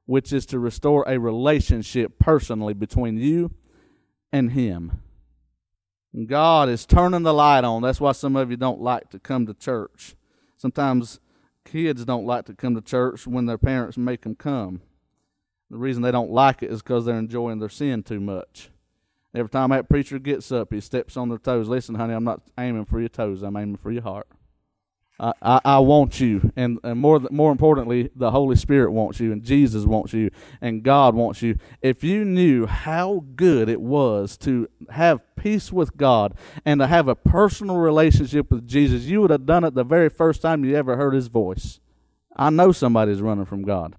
which 0.06 0.32
is 0.32 0.46
to 0.46 0.58
restore 0.58 1.04
a 1.06 1.18
relationship 1.18 2.18
personally 2.18 2.72
between 2.72 3.18
you 3.18 3.50
and 4.32 4.52
Him. 4.52 5.02
God 6.24 6.70
is 6.70 6.86
turning 6.86 7.24
the 7.24 7.34
light 7.34 7.64
on. 7.64 7.82
That's 7.82 8.00
why 8.00 8.12
some 8.12 8.36
of 8.36 8.50
you 8.50 8.56
don't 8.56 8.80
like 8.80 9.10
to 9.10 9.18
come 9.18 9.46
to 9.46 9.54
church. 9.54 10.14
Sometimes 10.56 11.20
kids 11.64 12.04
don't 12.06 12.24
like 12.24 12.46
to 12.46 12.54
come 12.54 12.74
to 12.74 12.80
church 12.80 13.26
when 13.26 13.44
their 13.44 13.58
parents 13.58 13.98
make 13.98 14.22
them 14.22 14.34
come. 14.34 14.80
The 15.70 15.76
reason 15.76 16.02
they 16.02 16.12
don't 16.12 16.30
like 16.30 16.62
it 16.62 16.70
is 16.70 16.80
because 16.80 17.04
they're 17.04 17.18
enjoying 17.18 17.58
their 17.58 17.68
sin 17.68 18.02
too 18.02 18.20
much. 18.20 18.70
Every 19.34 19.50
time 19.50 19.70
that 19.70 19.88
preacher 19.88 20.18
gets 20.18 20.50
up, 20.50 20.72
he 20.72 20.80
steps 20.80 21.16
on 21.16 21.28
their 21.28 21.38
toes. 21.38 21.68
Listen, 21.68 21.96
honey, 21.96 22.14
I'm 22.14 22.24
not 22.24 22.40
aiming 22.58 22.86
for 22.86 23.00
your 23.00 23.10
toes. 23.10 23.42
I'm 23.42 23.56
aiming 23.56 23.76
for 23.76 23.90
your 23.90 24.02
heart. 24.02 24.28
I, 25.18 25.60
I, 25.64 25.78
want 25.78 26.20
you, 26.20 26.52
and, 26.56 26.78
and 26.84 27.00
more 27.00 27.18
more 27.30 27.50
importantly, 27.50 28.10
the 28.14 28.30
Holy 28.30 28.54
Spirit 28.54 28.90
wants 28.90 29.18
you, 29.18 29.32
and 29.32 29.42
Jesus 29.42 29.86
wants 29.86 30.12
you, 30.12 30.30
and 30.60 30.82
God 30.82 31.14
wants 31.14 31.40
you. 31.40 31.58
If 31.80 32.04
you 32.04 32.22
knew 32.22 32.66
how 32.66 33.24
good 33.34 33.70
it 33.70 33.80
was 33.80 34.36
to 34.38 34.68
have 34.90 35.22
peace 35.34 35.72
with 35.72 35.96
God 35.96 36.34
and 36.66 36.80
to 36.80 36.86
have 36.86 37.08
a 37.08 37.14
personal 37.14 37.78
relationship 37.78 38.50
with 38.50 38.68
Jesus, 38.68 39.04
you 39.04 39.22
would 39.22 39.30
have 39.30 39.46
done 39.46 39.64
it 39.64 39.74
the 39.74 39.84
very 39.84 40.10
first 40.10 40.42
time 40.42 40.66
you 40.66 40.76
ever 40.76 40.98
heard 40.98 41.14
His 41.14 41.28
voice. 41.28 41.80
I 42.36 42.50
know 42.50 42.70
somebody's 42.70 43.22
running 43.22 43.46
from 43.46 43.62
God. 43.62 43.96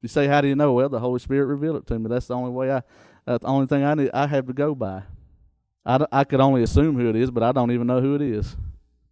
You 0.00 0.08
say, 0.08 0.28
"How 0.28 0.40
do 0.42 0.46
you 0.46 0.54
know?" 0.54 0.72
Well, 0.74 0.88
the 0.88 1.00
Holy 1.00 1.18
Spirit 1.18 1.46
revealed 1.46 1.76
it 1.76 1.86
to 1.88 1.98
me. 1.98 2.08
That's 2.08 2.28
the 2.28 2.36
only 2.36 2.52
way 2.52 2.70
I. 2.72 2.82
That's 3.26 3.42
the 3.42 3.48
only 3.48 3.66
thing 3.66 3.82
I 3.82 3.94
need. 3.94 4.10
I 4.14 4.28
have 4.28 4.46
to 4.46 4.52
go 4.52 4.76
by. 4.76 5.02
I, 5.84 6.06
I 6.12 6.22
could 6.22 6.40
only 6.40 6.62
assume 6.62 6.96
who 6.96 7.08
it 7.08 7.16
is, 7.16 7.32
but 7.32 7.42
I 7.42 7.50
don't 7.50 7.72
even 7.72 7.88
know 7.88 8.00
who 8.00 8.14
it 8.14 8.22
is. 8.22 8.56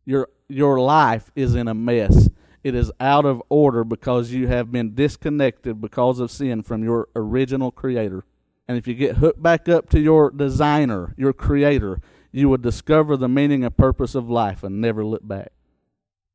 Your 0.05 0.29
your 0.51 0.81
life 0.81 1.31
is 1.35 1.55
in 1.55 1.69
a 1.69 1.75
mess. 1.75 2.29
It 2.63 2.75
is 2.75 2.93
out 3.01 3.25
of 3.25 3.43
order 3.49 3.85
because 3.85 4.33
you 4.33 4.49
have 4.49 4.71
been 4.71 4.95
disconnected 4.95 5.81
because 5.81 6.21
of 6.21 6.31
sin 6.31 6.63
from 6.63 6.85
your 6.85 7.09
original 7.17 7.71
creator. 7.71 8.25
And 8.69 8.77
if 8.77 8.87
you 8.87 8.95
get 8.95 9.17
hooked 9.17 9.43
back 9.43 9.69
up 9.69 9.89
to 9.91 10.01
your 10.01 10.31
designer, 10.31 11.15
your 11.17 11.33
creator, 11.33 12.01
you 12.33 12.49
will 12.49 12.59
discover 12.59 13.17
the 13.17 13.29
meaning 13.29 13.65
and 13.65 13.77
purpose 13.77 14.15
of 14.15 14.29
life 14.29 14.63
and 14.63 14.81
never 14.81 15.05
look 15.05 15.27
back. 15.27 15.53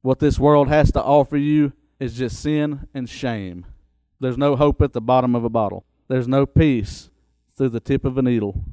What 0.01 0.19
this 0.19 0.39
world 0.39 0.67
has 0.67 0.91
to 0.93 1.03
offer 1.03 1.37
you 1.37 1.73
is 1.99 2.17
just 2.17 2.41
sin 2.41 2.87
and 2.93 3.09
shame. 3.09 3.65
There's 4.19 4.37
no 4.37 4.55
hope 4.55 4.81
at 4.81 4.93
the 4.93 5.01
bottom 5.01 5.35
of 5.35 5.43
a 5.43 5.49
bottle. 5.49 5.85
There's 6.07 6.27
no 6.27 6.45
peace 6.45 7.09
through 7.55 7.69
the 7.69 7.79
tip 7.79 8.03
of 8.03 8.17
a 8.17 8.21
needle. 8.21 8.63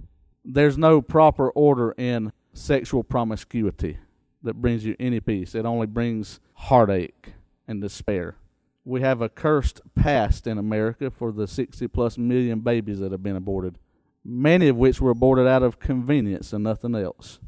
There's 0.44 0.76
no 0.76 1.00
proper 1.00 1.50
order 1.50 1.92
in 1.92 2.32
sexual 2.52 3.04
promiscuity 3.04 3.98
that 4.42 4.60
brings 4.60 4.84
you 4.84 4.96
any 4.98 5.20
peace. 5.20 5.54
It 5.54 5.64
only 5.64 5.86
brings 5.86 6.40
heartache 6.54 7.32
and 7.68 7.80
despair. 7.80 8.36
We 8.84 9.00
have 9.00 9.20
a 9.20 9.28
cursed 9.28 9.80
past 9.94 10.46
in 10.46 10.58
America 10.58 11.10
for 11.10 11.30
the 11.30 11.46
60 11.46 11.86
plus 11.88 12.18
million 12.18 12.60
babies 12.60 12.98
that 12.98 13.12
have 13.12 13.22
been 13.22 13.36
aborted, 13.36 13.78
many 14.24 14.68
of 14.68 14.76
which 14.76 15.00
were 15.00 15.12
aborted 15.12 15.46
out 15.46 15.62
of 15.62 15.78
convenience 15.78 16.52
and 16.52 16.64
nothing 16.64 16.94
else, 16.94 17.38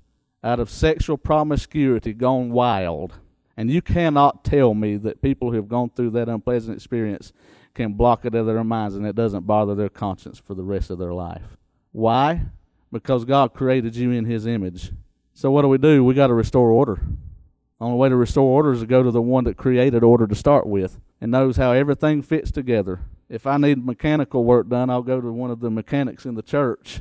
out 0.45 0.61
of 0.61 0.71
sexual 0.71 1.19
promiscuity 1.19 2.13
gone 2.13 2.51
wild. 2.51 3.15
And 3.57 3.71
you 3.71 3.83
cannot 3.83 4.45
tell 4.45 4.75
me 4.75 4.97
that 4.99 5.23
people 5.23 5.51
who 5.51 5.57
have 5.57 5.69
gone 5.69 5.91
through 5.91 6.11
that 6.11 6.29
unpleasant 6.29 6.77
experience 6.77 7.33
can 7.75 7.95
block 7.95 8.25
it 8.25 8.35
out 8.35 8.41
of 8.41 8.47
their 8.47 8.63
minds 8.63 8.95
and 8.95 9.07
it 9.07 9.17
doesn't 9.17 9.47
bother 9.47 9.75
their 9.75 9.89
conscience 9.89 10.39
for 10.39 10.55
the 10.55 10.63
rest 10.63 10.91
of 10.91 10.99
their 10.99 11.13
life. 11.13 11.57
Why? 11.91 12.43
Because 12.93 13.25
God 13.25 13.55
created 13.55 13.97
you 13.97 14.13
in 14.13 14.25
His 14.25 14.47
image 14.47 14.93
so 15.35 15.51
what 15.51 15.63
do 15.63 15.69
we 15.69 15.79
do? 15.79 16.05
We 16.05 16.15
got 16.15 16.29
to 16.29 16.35
restore 16.35 16.71
order. 16.71 17.01
Only 17.81 17.99
way 17.99 18.09
to 18.09 18.17
restore 18.17 18.49
order 18.49 18.73
is 18.73 18.81
to 18.81 18.87
go 18.87 19.03
to 19.03 19.11
the 19.11 19.21
one 19.21 19.45
that 19.45 19.57
created 19.57 20.03
order 20.05 20.27
to 20.27 20.35
start 20.35 20.67
with 20.67 20.99
and 21.21 21.33
knows 21.33 21.57
how 21.57 21.73
everything 21.73 22.23
fits 22.23 22.51
together. 22.51 23.01
If 23.29 23.47
I 23.47 23.57
need 23.57 23.85
mechanical 23.85 24.45
work 24.45 24.69
done, 24.69 24.91
I'll 24.91 25.03
go 25.03 25.21
to 25.21 25.33
one 25.33 25.51
of 25.51 25.61
the 25.61 25.71
mechanics 25.71 26.25
in 26.25 26.35
the 26.35 26.43
church 26.43 27.01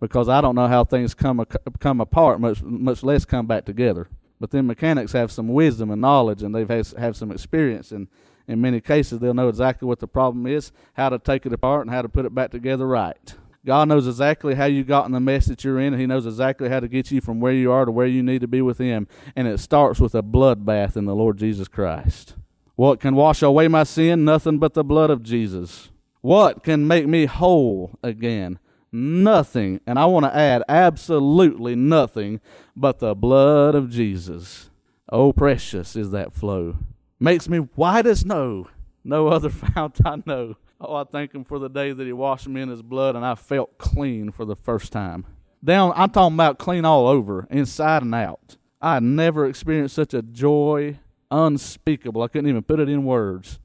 because 0.00 0.28
I 0.28 0.40
don't 0.40 0.54
know 0.54 0.68
how 0.68 0.84
things 0.84 1.12
come 1.12 1.44
come 1.80 2.00
apart, 2.00 2.40
much 2.40 2.62
much 2.62 3.02
less 3.02 3.24
come 3.24 3.46
back 3.46 3.64
together. 3.64 4.08
But 4.40 4.50
then 4.50 4.66
mechanics 4.66 5.12
have 5.12 5.30
some 5.30 5.48
wisdom 5.48 5.90
and 5.90 6.00
knowledge, 6.00 6.42
and 6.42 6.54
they've 6.54 6.68
have, 6.68 6.90
have 6.92 7.16
some 7.16 7.30
experience, 7.30 7.92
and 7.92 8.08
in 8.48 8.60
many 8.60 8.80
cases 8.80 9.18
they'll 9.20 9.34
know 9.34 9.48
exactly 9.48 9.86
what 9.86 10.00
the 10.00 10.08
problem 10.08 10.46
is, 10.46 10.72
how 10.94 11.08
to 11.08 11.18
take 11.18 11.46
it 11.46 11.52
apart, 11.52 11.86
and 11.86 11.94
how 11.94 12.02
to 12.02 12.08
put 12.08 12.26
it 12.26 12.34
back 12.34 12.50
together 12.50 12.86
right. 12.86 13.34
God 13.64 13.88
knows 13.88 14.08
exactly 14.08 14.54
how 14.54 14.64
you 14.64 14.82
got 14.82 15.06
in 15.06 15.12
the 15.12 15.20
mess 15.20 15.46
that 15.46 15.62
you're 15.62 15.78
in, 15.78 15.92
and 15.92 16.00
He 16.00 16.06
knows 16.06 16.26
exactly 16.26 16.68
how 16.68 16.80
to 16.80 16.88
get 16.88 17.10
you 17.10 17.20
from 17.20 17.40
where 17.40 17.52
you 17.52 17.70
are 17.70 17.84
to 17.84 17.92
where 17.92 18.06
you 18.06 18.22
need 18.22 18.40
to 18.40 18.48
be 18.48 18.60
with 18.60 18.78
Him. 18.78 19.06
And 19.36 19.46
it 19.46 19.60
starts 19.60 20.00
with 20.00 20.14
a 20.14 20.22
bloodbath 20.22 20.96
in 20.96 21.04
the 21.04 21.14
Lord 21.14 21.38
Jesus 21.38 21.68
Christ. 21.68 22.34
What 22.74 22.98
can 22.98 23.14
wash 23.14 23.42
away 23.42 23.68
my 23.68 23.84
sin? 23.84 24.24
Nothing 24.24 24.58
but 24.58 24.74
the 24.74 24.82
blood 24.82 25.10
of 25.10 25.22
Jesus. 25.22 25.90
What 26.22 26.64
can 26.64 26.86
make 26.86 27.06
me 27.06 27.26
whole 27.26 27.98
again? 28.02 28.58
Nothing. 28.90 29.80
And 29.86 29.98
I 29.98 30.06
want 30.06 30.26
to 30.26 30.34
add 30.34 30.62
absolutely 30.68 31.74
nothing 31.74 32.40
but 32.74 32.98
the 32.98 33.14
blood 33.14 33.74
of 33.74 33.90
Jesus. 33.90 34.70
Oh, 35.08 35.32
precious 35.32 35.94
is 35.94 36.10
that 36.10 36.32
flow. 36.32 36.76
Makes 37.20 37.48
me 37.48 37.58
white 37.58 38.06
as 38.06 38.20
snow. 38.20 38.68
No 39.04 39.28
other 39.28 39.50
fount 39.50 40.00
I 40.04 40.22
know. 40.26 40.56
Oh, 40.84 40.96
I 40.96 41.04
thank 41.04 41.32
Him 41.32 41.44
for 41.44 41.60
the 41.60 41.68
day 41.68 41.92
that 41.92 42.06
He 42.06 42.12
washed 42.12 42.48
me 42.48 42.60
in 42.60 42.68
His 42.68 42.82
blood 42.82 43.14
and 43.14 43.24
I 43.24 43.36
felt 43.36 43.78
clean 43.78 44.32
for 44.32 44.44
the 44.44 44.56
first 44.56 44.90
time. 44.90 45.24
Down, 45.62 45.92
I'm 45.94 46.10
talking 46.10 46.34
about 46.34 46.58
clean 46.58 46.84
all 46.84 47.06
over, 47.06 47.46
inside 47.50 48.02
and 48.02 48.14
out. 48.14 48.56
I 48.80 48.98
never 48.98 49.46
experienced 49.46 49.94
such 49.94 50.12
a 50.12 50.22
joy 50.22 50.98
unspeakable. 51.30 52.22
I 52.22 52.26
couldn't 52.26 52.50
even 52.50 52.62
put 52.62 52.80
it 52.80 52.88
in 52.88 53.04
words. 53.04 53.60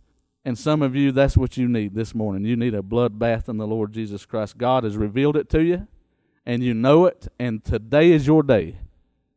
And 0.45 0.57
some 0.57 0.83
of 0.83 0.95
you, 0.95 1.11
that's 1.11 1.35
what 1.35 1.57
you 1.57 1.67
need 1.67 1.95
this 1.95 2.13
morning. 2.13 2.45
You 2.45 2.55
need 2.55 2.75
a 2.75 2.83
blood 2.83 3.17
bath 3.17 3.49
in 3.49 3.57
the 3.57 3.67
Lord 3.67 3.93
Jesus 3.93 4.25
Christ. 4.25 4.57
God 4.59 4.83
has 4.83 4.95
revealed 4.95 5.35
it 5.35 5.49
to 5.49 5.61
you, 5.61 5.87
and 6.45 6.63
you 6.63 6.73
know 6.73 7.05
it, 7.05 7.27
and 7.39 7.63
today 7.63 8.11
is 8.11 8.27
your 8.27 8.43
day. 8.43 8.77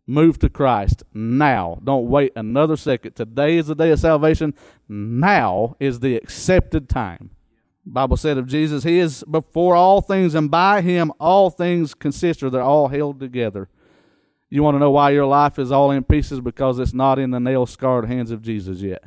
Move 0.06 0.38
to 0.40 0.48
Christ 0.48 1.02
now. 1.14 1.80
Don't 1.82 2.08
wait 2.08 2.32
another 2.36 2.76
second. 2.76 3.14
Today 3.14 3.56
is 3.56 3.68
the 3.68 3.74
day 3.74 3.90
of 3.90 4.00
salvation. 4.00 4.54
Now 4.88 5.76
is 5.80 6.00
the 6.00 6.14
accepted 6.14 6.88
time. 6.88 7.30
Bible 7.84 8.16
said 8.16 8.38
of 8.38 8.46
Jesus, 8.46 8.84
He 8.84 8.98
is 8.98 9.24
before 9.30 9.74
all 9.74 10.00
things, 10.00 10.34
and 10.34 10.50
by 10.50 10.80
Him 10.80 11.12
all 11.18 11.50
things 11.50 11.94
consist, 11.94 12.42
or 12.42 12.50
they're 12.50 12.62
all 12.62 12.88
held 12.88 13.20
together. 13.20 13.68
You 14.50 14.62
want 14.62 14.74
to 14.74 14.80
know 14.80 14.90
why 14.90 15.10
your 15.10 15.26
life 15.26 15.58
is 15.58 15.72
all 15.72 15.90
in 15.90 16.04
pieces? 16.04 16.40
Because 16.40 16.78
it's 16.78 16.92
not 16.92 17.18
in 17.18 17.30
the 17.30 17.40
nail 17.40 17.66
scarred 17.66 18.06
hands 18.06 18.30
of 18.30 18.42
Jesus 18.42 18.80
yet. 18.80 19.04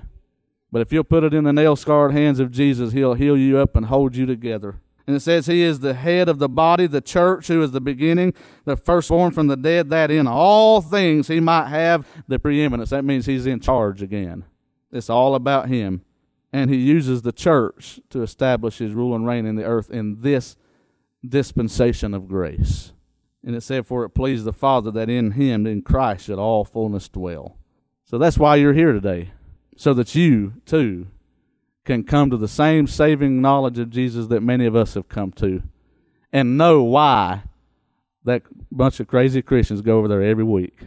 But 0.71 0.81
if 0.81 0.91
you'll 0.91 1.03
put 1.03 1.23
it 1.23 1.33
in 1.33 1.43
the 1.43 1.53
nail 1.53 1.75
scarred 1.75 2.13
hands 2.13 2.39
of 2.39 2.49
Jesus, 2.49 2.93
He'll 2.93 3.13
heal 3.13 3.37
you 3.37 3.57
up 3.57 3.75
and 3.75 3.85
hold 3.85 4.15
you 4.15 4.25
together. 4.25 4.77
And 5.05 5.15
it 5.15 5.19
says 5.19 5.45
He 5.45 5.61
is 5.61 5.81
the 5.81 5.93
head 5.93 6.29
of 6.29 6.39
the 6.39 6.49
body, 6.49 6.87
the 6.87 7.01
church, 7.01 7.47
who 7.47 7.61
is 7.61 7.71
the 7.71 7.81
beginning, 7.81 8.33
the 8.65 8.77
firstborn 8.77 9.31
from 9.31 9.47
the 9.47 9.57
dead, 9.57 9.89
that 9.89 10.09
in 10.09 10.25
all 10.25 10.81
things 10.81 11.27
He 11.27 11.39
might 11.39 11.67
have 11.67 12.07
the 12.27 12.39
preeminence. 12.39 12.89
That 12.89 13.05
means 13.05 13.25
He's 13.25 13.45
in 13.45 13.59
charge 13.59 14.01
again. 14.01 14.45
It's 14.91 15.09
all 15.09 15.35
about 15.35 15.67
Him 15.67 16.03
and 16.53 16.69
he 16.69 16.77
uses 16.77 17.23
the 17.23 17.31
church 17.31 17.99
to 18.11 18.21
establish 18.21 18.77
his 18.77 18.93
rule 18.93 19.15
and 19.15 19.25
reign 19.25 19.47
in 19.47 19.55
the 19.55 19.65
earth 19.65 19.89
in 19.89 20.21
this 20.21 20.55
dispensation 21.27 22.13
of 22.13 22.27
grace. 22.27 22.93
And 23.43 23.55
it 23.55 23.61
said, 23.61 23.87
For 23.87 24.05
it 24.05 24.09
pleased 24.09 24.45
the 24.45 24.53
Father 24.53 24.91
that 24.91 25.09
in 25.09 25.31
him, 25.31 25.65
in 25.65 25.81
Christ, 25.81 26.25
should 26.25 26.37
all 26.37 26.63
fullness 26.63 27.09
dwell. 27.09 27.57
So 28.05 28.19
that's 28.19 28.37
why 28.37 28.57
you're 28.57 28.73
here 28.73 28.93
today, 28.93 29.31
so 29.75 29.95
that 29.95 30.13
you, 30.13 30.53
too, 30.67 31.07
can 31.85 32.03
come 32.03 32.29
to 32.29 32.37
the 32.37 32.47
same 32.47 32.85
saving 32.85 33.41
knowledge 33.41 33.79
of 33.79 33.89
Jesus 33.89 34.27
that 34.27 34.41
many 34.41 34.67
of 34.67 34.75
us 34.75 34.93
have 34.93 35.09
come 35.09 35.31
to 35.33 35.63
and 36.31 36.57
know 36.57 36.83
why 36.83 37.43
that 38.23 38.43
bunch 38.71 38.99
of 38.99 39.07
crazy 39.07 39.41
Christians 39.41 39.81
go 39.81 39.97
over 39.97 40.07
there 40.07 40.21
every 40.21 40.43
week. 40.43 40.77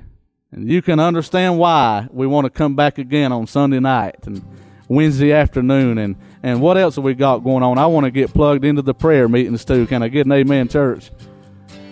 And 0.52 0.70
you 0.70 0.80
can 0.80 1.00
understand 1.00 1.58
why 1.58 2.06
we 2.10 2.26
want 2.26 2.44
to 2.44 2.50
come 2.50 2.76
back 2.76 2.98
again 2.98 3.32
on 3.32 3.46
Sunday 3.46 3.80
night 3.80 4.26
and 4.26 4.42
Wednesday 4.88 5.32
afternoon. 5.32 5.98
And, 5.98 6.16
and 6.42 6.60
what 6.60 6.76
else 6.76 6.96
have 6.96 7.04
we 7.04 7.14
got 7.14 7.38
going 7.38 7.62
on? 7.62 7.78
I 7.78 7.86
want 7.86 8.04
to 8.04 8.10
get 8.10 8.32
plugged 8.32 8.64
into 8.64 8.82
the 8.82 8.94
prayer 8.94 9.28
meetings 9.28 9.64
too. 9.64 9.86
Can 9.86 10.02
I 10.02 10.08
get 10.08 10.26
an 10.26 10.32
amen, 10.32 10.68
church? 10.68 11.10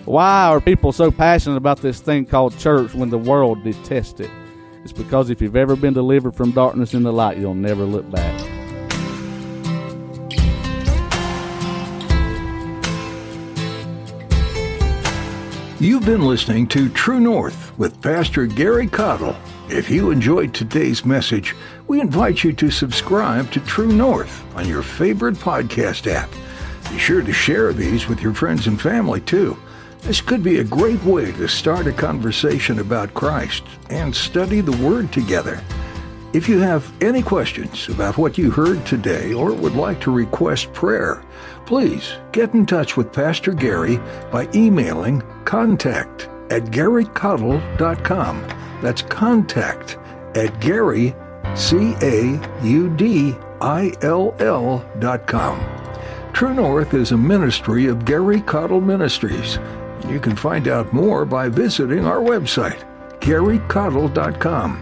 Why 0.05 0.45
are 0.45 0.61
people 0.61 0.91
so 0.91 1.11
passionate 1.11 1.57
about 1.57 1.81
this 1.81 1.99
thing 1.99 2.25
called 2.25 2.57
church 2.59 2.93
when 2.93 3.09
the 3.09 3.17
world 3.17 3.63
detests 3.63 4.19
it? 4.19 4.29
It's 4.83 4.93
because 4.93 5.31
if 5.31 5.41
you've 5.41 5.55
ever 5.55 5.75
been 5.75 5.95
delivered 5.95 6.35
from 6.35 6.51
darkness 6.51 6.93
into 6.93 7.11
light, 7.11 7.39
you'll 7.39 7.55
never 7.55 7.83
look 7.83 8.09
back. 8.11 8.55
You've 15.79 16.05
been 16.05 16.21
listening 16.21 16.67
to 16.67 16.87
True 16.89 17.19
North 17.19 17.77
with 17.77 18.01
Pastor 18.01 18.45
Gary 18.45 18.87
Caudill. 18.87 19.35
If 19.69 19.89
you 19.89 20.11
enjoyed 20.11 20.53
today's 20.53 21.05
message, 21.05 21.55
we 21.87 21.99
invite 21.99 22.43
you 22.43 22.53
to 22.53 22.69
subscribe 22.69 23.51
to 23.51 23.59
True 23.61 23.91
North 23.91 24.43
on 24.55 24.67
your 24.67 24.83
favorite 24.83 25.35
podcast 25.35 26.05
app. 26.05 26.29
Be 26.91 26.99
sure 26.99 27.23
to 27.23 27.33
share 27.33 27.73
these 27.73 28.07
with 28.07 28.21
your 28.21 28.35
friends 28.35 28.67
and 28.67 28.79
family 28.79 29.21
too. 29.21 29.57
This 30.01 30.21
could 30.21 30.43
be 30.43 30.59
a 30.59 30.63
great 30.63 31.03
way 31.03 31.31
to 31.31 31.47
start 31.47 31.87
a 31.87 31.91
conversation 31.91 32.77
about 32.77 33.15
Christ 33.15 33.63
and 33.89 34.15
study 34.15 34.61
the 34.61 34.77
Word 34.85 35.11
together. 35.11 35.63
If 36.31 36.47
you 36.47 36.59
have 36.59 36.91
any 37.01 37.23
questions 37.23 37.89
about 37.89 38.19
what 38.19 38.37
you 38.37 38.51
heard 38.51 38.85
today 38.85 39.33
or 39.33 39.51
would 39.51 39.73
like 39.73 39.99
to 40.01 40.11
request 40.11 40.73
prayer, 40.73 41.23
please 41.65 42.13
get 42.33 42.53
in 42.53 42.67
touch 42.67 42.95
with 42.95 43.11
Pastor 43.11 43.51
Gary 43.51 43.97
by 44.31 44.47
emailing 44.53 45.23
contact 45.43 46.29
at 46.51 46.65
garycaudill.com. 46.65 48.64
That's 48.81 49.01
contact 49.01 49.97
at 50.35 50.59
Gary, 50.59 51.15
C 51.55 51.95
A 52.01 52.39
U 52.63 52.89
D 52.95 53.35
I 53.61 53.93
L 54.01 54.35
L 54.39 54.85
dot 54.99 55.27
com. 55.27 55.59
True 56.33 56.53
North 56.53 56.93
is 56.93 57.11
a 57.11 57.17
ministry 57.17 57.87
of 57.87 58.03
Gary 58.03 58.41
Caudill 58.41 58.83
Ministries. 58.83 59.57
You 60.09 60.19
can 60.19 60.35
find 60.35 60.67
out 60.67 60.91
more 60.91 61.25
by 61.25 61.47
visiting 61.47 62.05
our 62.05 62.19
website, 62.19 62.83
garycaudill.com. 63.21 64.81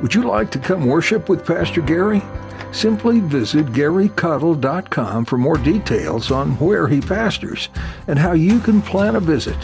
Would 0.00 0.14
you 0.14 0.22
like 0.22 0.50
to 0.52 0.58
come 0.60 0.86
worship 0.86 1.28
with 1.28 1.44
Pastor 1.44 1.80
Gary? 1.80 2.22
Simply 2.70 3.18
visit 3.18 3.66
garycaudill.com 3.66 5.24
for 5.24 5.36
more 5.36 5.56
details 5.56 6.30
on 6.30 6.52
where 6.58 6.86
he 6.86 7.00
pastors 7.00 7.68
and 8.06 8.18
how 8.18 8.32
you 8.32 8.60
can 8.60 8.80
plan 8.80 9.16
a 9.16 9.20
visit. 9.20 9.58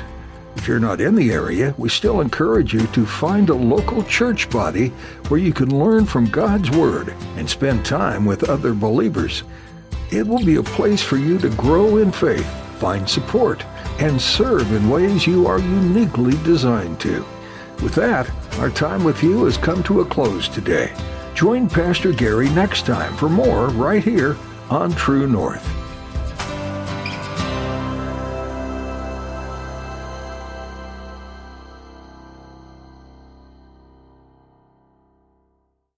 If 0.56 0.68
you're 0.68 0.80
not 0.80 1.00
in 1.00 1.14
the 1.14 1.32
area, 1.32 1.74
we 1.76 1.88
still 1.88 2.20
encourage 2.20 2.72
you 2.72 2.86
to 2.86 3.04
find 3.04 3.50
a 3.50 3.54
local 3.54 4.02
church 4.04 4.48
body 4.50 4.88
where 5.28 5.40
you 5.40 5.52
can 5.52 5.78
learn 5.78 6.06
from 6.06 6.26
God's 6.26 6.70
Word 6.70 7.14
and 7.36 7.48
spend 7.48 7.84
time 7.84 8.24
with 8.24 8.48
other 8.48 8.72
believers. 8.72 9.42
It 10.10 10.26
will 10.26 10.44
be 10.44 10.56
a 10.56 10.62
place 10.62 11.02
for 11.02 11.16
you 11.16 11.38
to 11.38 11.50
grow 11.50 11.98
in 11.98 12.12
faith, 12.12 12.46
find 12.78 13.08
support, 13.08 13.64
and 13.98 14.20
serve 14.20 14.72
in 14.72 14.88
ways 14.88 15.26
you 15.26 15.46
are 15.46 15.58
uniquely 15.58 16.36
designed 16.44 17.00
to. 17.00 17.24
With 17.82 17.94
that, 17.96 18.30
our 18.58 18.70
time 18.70 19.04
with 19.04 19.22
you 19.22 19.44
has 19.44 19.56
come 19.56 19.82
to 19.84 20.00
a 20.00 20.06
close 20.06 20.48
today. 20.48 20.94
Join 21.34 21.68
Pastor 21.68 22.12
Gary 22.12 22.48
next 22.50 22.86
time 22.86 23.16
for 23.16 23.28
more 23.28 23.68
right 23.70 24.02
here 24.02 24.36
on 24.70 24.92
True 24.92 25.26
North. 25.26 25.83